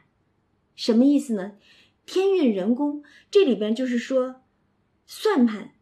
[0.74, 1.52] 什么意思呢？
[2.04, 4.42] 天运人工这里边就是说
[5.06, 5.72] 算盘，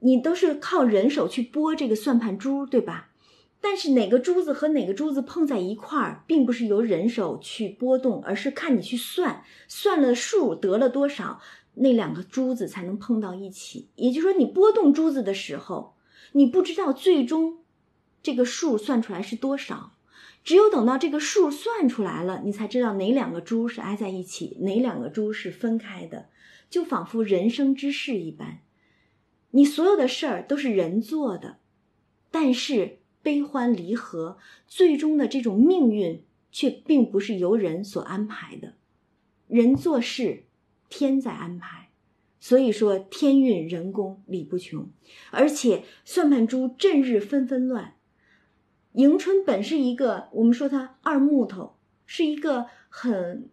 [0.00, 3.05] 你都是靠人手去拨这个算盘珠，对吧？
[3.68, 11.40] 但是哪个珠子和哪个珠子碰在一块儿，并不是由人手去拨动，而是看你去算，算了数得了多少，
[11.74, 13.88] 那两个珠子才能碰到一起。
[13.96, 15.96] 也就是说，你拨动珠子的时候，
[16.30, 17.58] 你不知道最终
[18.22, 19.94] 这个数算出来是多少，
[20.44, 26.28] 只有等到这个数算出来了，你才知道哪两个珠是挨在一起，哪两个珠是分开的，
[26.70, 28.60] 就仿佛人生之事一般，
[29.50, 31.56] 你所有的事儿都是人做的，
[32.30, 32.98] 但是。
[33.26, 36.22] 悲欢离合，最终的这种命运
[36.52, 38.74] 却并不是由人所安排的，
[39.48, 40.44] 人做事，
[40.88, 41.88] 天在安排。
[42.38, 44.88] 所以说天运人功理不穷，
[45.32, 47.94] 而且算盘珠阵日纷纷乱。
[48.92, 51.74] 迎春本是一个，我们说他二木头，
[52.06, 53.50] 是一个很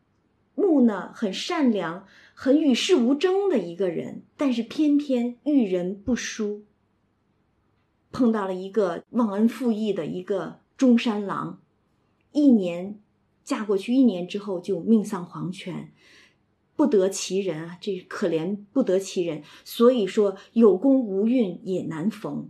[0.53, 2.05] 木讷、很善良、
[2.35, 6.63] 很与世无争的一个人，但是偏偏遇人不淑。
[8.13, 11.59] 碰到了一个忘恩负义的一个中山狼，
[12.31, 12.99] 一年
[13.43, 15.91] 嫁过去，一年之后就命丧黄泉，
[16.75, 17.77] 不得其人啊！
[17.81, 22.49] 这可怜不得其人，所以说有功无运也难逢。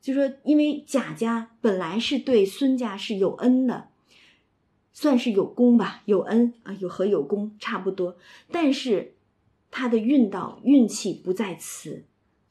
[0.00, 3.88] 就说因为贾家本来是对孙家是有恩的，
[4.92, 8.16] 算是有功吧，有恩啊，有和有功差不多，
[8.50, 9.14] 但是
[9.70, 12.04] 他的运道运气不在此。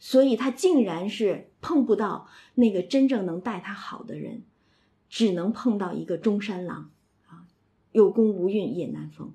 [0.04, 4.42] 所以他竟然是碰不到那个真正能待他好的人，
[5.10, 6.90] 只能碰到一个中山狼，
[7.28, 7.46] 啊，
[7.92, 9.32] 有功无运也难逢，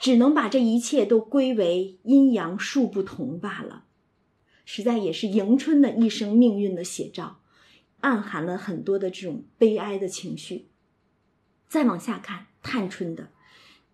[0.00, 3.84] 只能把这一切都归为阴阳数不同罢了。
[4.64, 7.38] 实在也是迎春的一生命运的写照，
[8.00, 10.66] 暗含了很多的这种悲哀的情绪。
[11.68, 13.30] 再往下看探春的，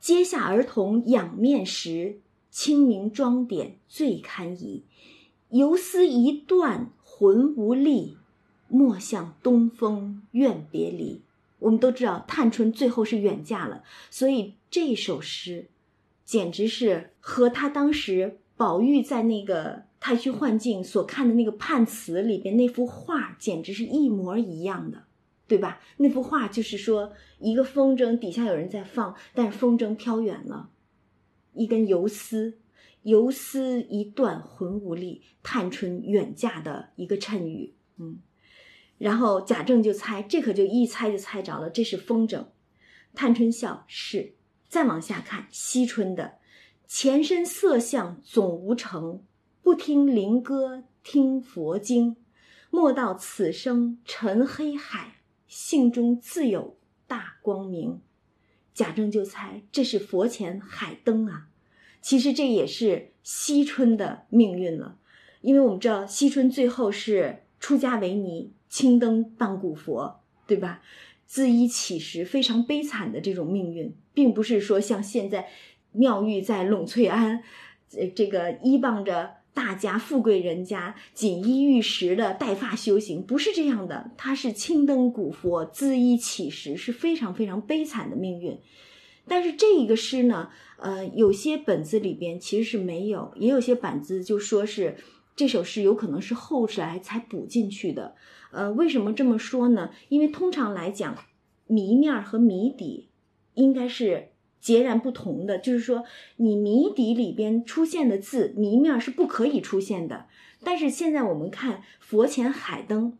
[0.01, 4.85] 阶下儿童仰面时，清明妆点最堪疑。
[5.51, 8.17] 游丝一断魂无力，
[8.69, 11.23] 莫向东风怨别离。
[11.59, 15.69] 我们都知道，探春最后是远嫁了，所以这首诗，
[16.25, 25.05] 简直是和他当时宝玉在那个太虚幻境所看的那个判词里边那幅画，简直是一模一样的。
[25.49, 25.81] 对吧？
[25.97, 30.69] 那幅画就是说，一个风筝底下有人在放，但是风筝飘远了，
[31.55, 32.59] 一根游丝，
[33.09, 37.75] 游丝一断魂无力，探春远嫁的一个衬语。
[37.97, 38.19] 嗯，
[38.99, 42.47] 然后贾政就猜，这可就一猜就猜着了，这是风筝。
[43.15, 44.35] 探春笑是。
[44.69, 46.41] 再往下看，惜春的
[46.87, 49.25] 前身色相总无成，
[49.63, 52.17] 不听灵歌听佛经，
[52.69, 55.23] 莫道此生沉黑海。
[55.47, 58.03] 性中自有大光明，
[58.75, 61.48] 贾政就猜这是佛前海灯啊。
[62.09, 64.97] 其实这也是惜春的命运了，
[65.43, 70.81] 因为我们知道惜春最后是出家为尼，青灯伴古佛，对吧？
[71.27, 75.49] 自衣乞食，非常悲惨的这种命运，并不是说像现在
[75.93, 77.43] 妙玉在栊翠庵，
[77.95, 79.35] 呃，这个依傍着。
[79.53, 88.57] 大家富贵人家锦衣玉食的带发修行不是这样的，他是青灯古佛恣衣乞食，是非常非常悲惨的命运。
[89.27, 90.49] 但是这一个诗呢，
[90.79, 94.97] 呃，有些本子里边其实是没有，也有些板子就说是
[95.37, 98.17] 这首诗有可能是后来才补进去的。
[98.51, 99.91] 呃，为什么这么说呢？
[100.09, 101.17] 因为通常来讲，
[101.67, 103.09] 谜面和谜底
[103.55, 104.31] 应该是。
[104.61, 106.05] 截然不同的，就是说，
[106.35, 110.27] 你谜底里边出现的字，谜面是不可以出现的。
[110.65, 113.17] 但是现在我们看“佛前海灯”，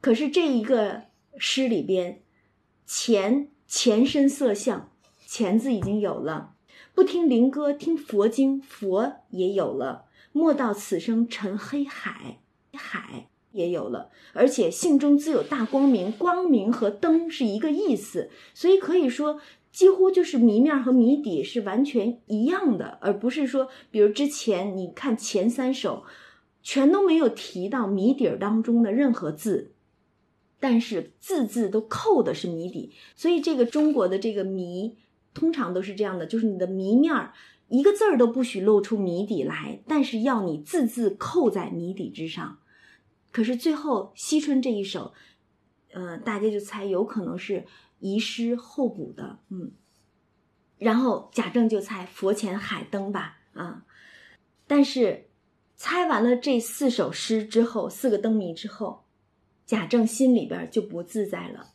[0.00, 1.02] 可是这一个
[1.36, 2.22] 诗里边
[2.86, 4.90] ，“前”前身色相
[5.28, 6.53] ，“前”字已经有了；
[6.94, 12.38] 不听灵歌，听佛经，“佛”也有了；莫道此生沉黑海，
[12.72, 14.10] 海也有了。
[14.32, 19.40] 而且性中自有大光明，光明和灯是一个意思，所以可以说。
[19.74, 26.04] 几乎就是谜面和谜底是完全一样的，而不是说，比如之前你看前三首，
[26.62, 29.72] 全都没有提到谜底当中的任何字，
[30.60, 32.92] 但是字字都扣的是谜底。
[33.16, 34.96] 所以这个中国的这个谜，
[35.34, 37.34] 通常都是这样的，就是你的谜面儿
[37.68, 42.60] 一个字儿都不许露出谜底来，但是要你字字扣在谜底之上。
[43.30, 45.12] 可是最后惜春这一首，
[45.92, 47.66] 呃，大家就猜有可能是。
[48.00, 49.72] 遗失后补的，嗯，
[50.76, 53.86] 然后贾政就猜佛前海灯吧，啊，
[54.66, 55.30] 但是
[55.74, 59.04] 猜完了这四首诗之后，四个灯谜之后，
[59.64, 61.68] 贾政心里边就不自在了，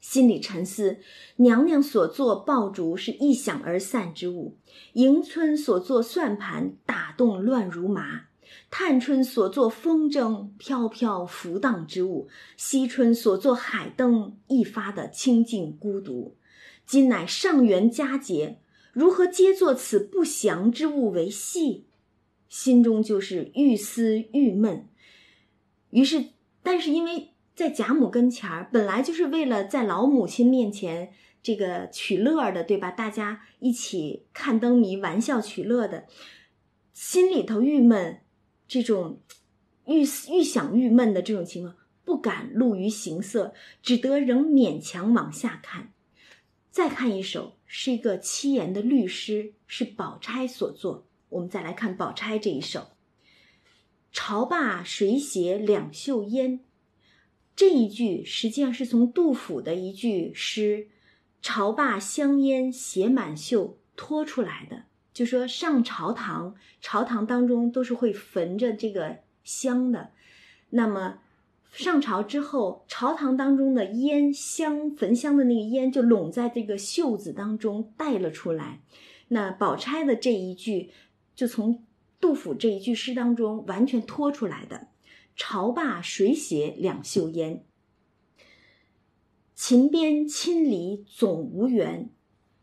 [0.00, 0.98] 心里沉思：
[1.36, 4.56] 娘娘所做爆竹是一响而散之物，
[4.94, 8.22] 迎春所做算盘打动乱如麻。
[8.68, 16.36] 探春所作风筝飘飘浮荡之物，惜春所作海灯一发的清净孤独。
[16.86, 18.60] 今乃上元佳节，
[18.92, 21.86] 如何皆作此不祥之物为戏？
[22.48, 24.88] 心中就是愈思郁闷。
[25.90, 26.30] 于是，
[26.62, 27.29] 但是因为
[27.60, 32.90] 在贾母跟前儿，本来就是为了在老母亲面前这个取乐的，对吧？
[32.90, 36.06] 大家一起看灯谜，玩笑取乐的，
[36.94, 38.22] 心里头郁闷。
[38.66, 39.20] 这种
[39.84, 40.00] 愈
[40.30, 45.92] 愈想郁闷的这种情况，不敢露于形色，只得仍勉强往下看。
[46.70, 51.06] 再看一首，是一个七言的律诗，是宝钗所作。
[51.28, 52.86] 我们再来看宝钗这一首
[54.10, 56.60] ：“朝罢谁携两袖烟？”
[57.60, 60.88] 这一句实际上是从杜甫的一句诗
[61.42, 64.84] “朝罢香烟携满袖”拖出来的。
[65.12, 70.12] 就说上朝堂，朝堂当中都是会焚着这个香的。
[70.70, 71.18] 那么
[71.70, 78.80] 上朝之后，朝堂当中的烟香焚香的那个烟就拢在这个袖子当中带了出来。
[79.28, 80.92] 那宝钗的这一句，
[81.36, 81.84] 就从
[82.18, 84.86] 杜甫这一句诗当中完全拖出来的。
[85.42, 87.64] 朝罢谁携两袖烟？
[89.54, 92.10] 秦边亲离总无缘，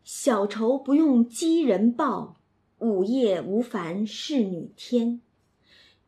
[0.04, 2.38] 小愁不用寄人报。
[2.78, 5.22] 午夜无烦侍女添，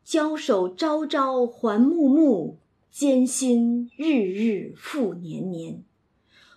[0.04, 2.58] 交手朝朝还暮暮，
[2.92, 5.82] 艰辛日日复年年。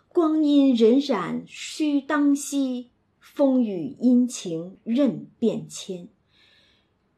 [0.07, 6.07] 光阴荏苒须当惜，风雨阴晴任变迁。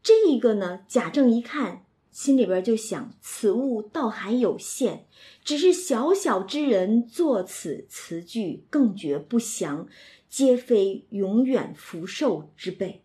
[0.02, 1.84] 这个呢，贾政一看，
[2.16, 5.04] 心里边就想：此物倒还有限，
[5.44, 9.86] 只是小小之人作此词句，更觉不祥。
[10.30, 13.04] 皆非永远福寿之辈。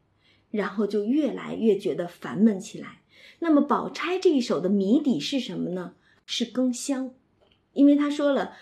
[0.52, 3.02] 然后就越来越觉得烦闷起来。
[3.40, 5.94] 那么，宝钗这一首的谜底是什么呢？
[6.24, 7.12] 是更香，
[7.72, 8.52] 因为他说了：“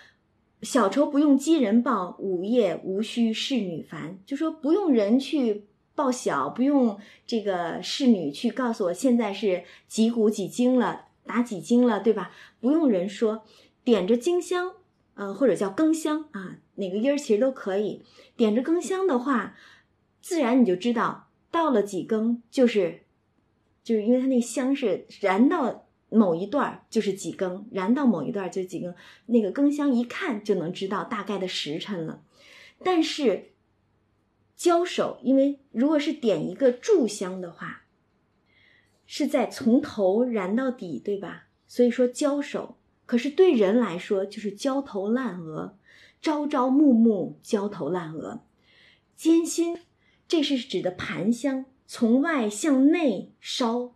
[0.63, 5.67] 小仇不用饥人报，午夜无需侍女烦。”就说不用人去
[5.99, 6.97] 报晓，不用
[7.27, 12.31] 这个侍女去告诉我现在是几鼓几经了，打几经了，对吧？
[12.61, 13.43] 不用人说，
[13.83, 14.71] 点着京香，
[15.15, 18.01] 呃，或者叫更香啊，哪个音儿其实都可以。
[18.37, 19.57] 点着更香的话，
[20.21, 21.27] 自然你就知道。
[21.51, 23.01] 到了几更，就是，
[23.83, 28.95] 就是因为它那香是燃到某一段就是几更，燃到某一段就几更，
[29.25, 32.21] 那个更香一看就能知道大概的时辰了。
[32.85, 33.49] 但是
[34.59, 37.83] 交手，因为如果是点一个炷香的话，
[39.05, 41.47] 是在从头燃到底，对吧？
[41.65, 42.75] 所以说交手，
[43.05, 45.77] 可是对人来说就是焦头烂额，
[46.21, 48.41] 朝朝暮暮焦头烂额，
[49.15, 49.77] 艰辛。
[50.27, 53.93] 这是指的盘香从外向内烧，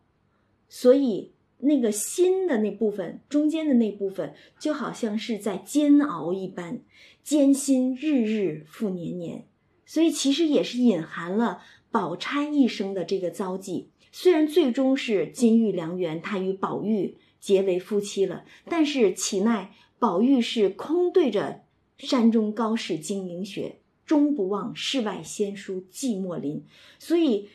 [0.69, 6.79] 所以那个心的那部分，中间的那部分，就好像是在煎熬一般，
[7.21, 9.45] 艰辛日日复年年。
[9.85, 11.61] 所以其实也是隐含了
[11.91, 13.89] 宝钗一生的这个遭际。
[14.11, 21.61] 虽然最终是金玉良缘，她与宝玉结为夫妻了，但是岂奈宝玉是空对着
[21.97, 23.79] 山中高士经营学。
[24.05, 26.65] 终不忘世外仙姝寂寞林，
[26.99, 27.47] 所以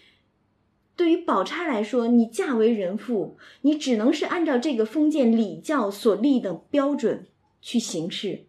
[0.97, 7.27] 对于宝钗来说，你嫁为人妇，你只能是按照这个封建礼教所立的标准
[7.61, 8.47] 去行事。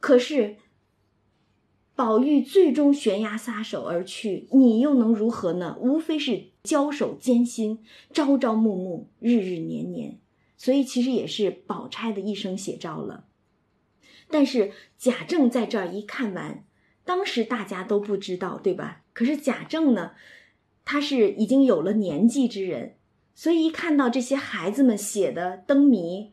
[0.00, 0.56] 可是
[1.98, 5.76] 宝玉最终悬崖撒手而去，你又能如何呢？
[5.80, 7.80] 无非是交手艰辛，
[8.12, 10.16] 朝朝暮暮，日日年年。
[10.56, 13.24] 所以其实也是宝钗的一生写照了。
[14.30, 16.64] 但是贾政在这儿一看完。
[17.04, 19.02] 当时大家都不知道，对吧？
[19.12, 20.12] 可是贾政呢，
[20.84, 22.94] 他是已经有了年纪之人，
[23.34, 26.30] 所以一看到这些孩子们写的灯谜，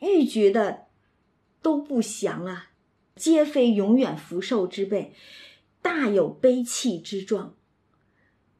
[0.00, 0.88] 愈觉得
[1.62, 2.69] 都不祥啊，
[3.16, 5.12] 皆非永远福寿之辈，
[5.82, 7.54] 大有悲戚之状，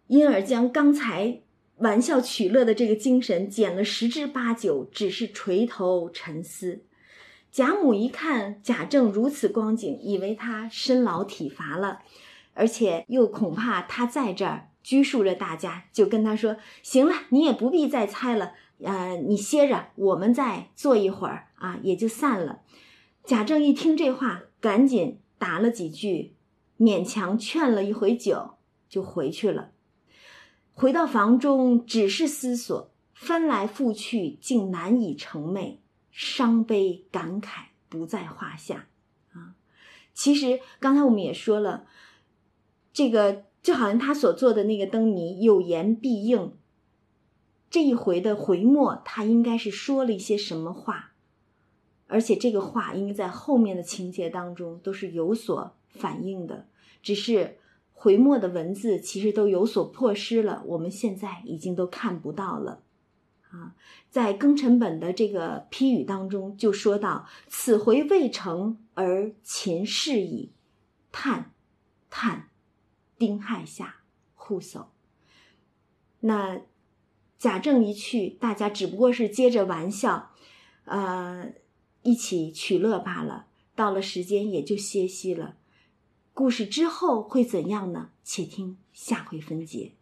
[0.07, 1.41] 因而将刚才
[1.77, 6.85] 玩笑取乐的这个精神减了十之八九，只是垂头沉思。
[7.51, 12.01] 贾母一看贾政如此光景，以为他身劳体乏了，
[12.55, 18.53] 而且又恐怕他在这儿拘束着大家，就跟他说：“行了，你也不必再猜了，
[18.83, 22.61] 呃，你歇着，我们再坐一会儿啊，也就散了。”
[23.31, 26.35] 贾政一听这话，赶紧答了几句，
[26.77, 28.55] 勉强劝了一回酒，
[28.89, 29.71] 就回去了。
[30.73, 35.77] 回到房中，只是思索，翻来覆去，竟难以成寐。
[36.11, 38.89] 伤悲感慨不在话下，
[39.33, 39.55] 啊，
[40.13, 41.87] 其实刚才我们也说了，
[42.93, 46.53] 这个就好像他所做的那个灯谜有言必应，
[47.71, 51.10] 这一回的回末，他应该是说了一些什么话，
[52.11, 56.67] 而且这个话应该在后面的情节当中都是有所反映的，
[57.03, 57.59] 只是
[57.93, 62.83] 回末的文字其实都有所破失了，我们现在已经都看不到了。
[63.51, 63.75] 啊，
[64.09, 70.53] 在庚辰本的这个批语当中，就说到此回未成而秦氏矣，
[71.11, 71.53] 叹
[72.09, 72.49] 叹，
[73.19, 74.03] 丁亥下
[74.35, 74.87] 户叟。
[76.21, 76.61] 那
[77.39, 80.31] 贾政一去，大家只不过是接着玩笑，
[80.85, 81.53] 呃，
[82.03, 83.47] 一起取乐罢了。
[83.75, 85.57] 到了时间也就歇息了。
[86.35, 88.11] 故事之后会怎样呢？
[88.23, 89.93] 且听下回分解。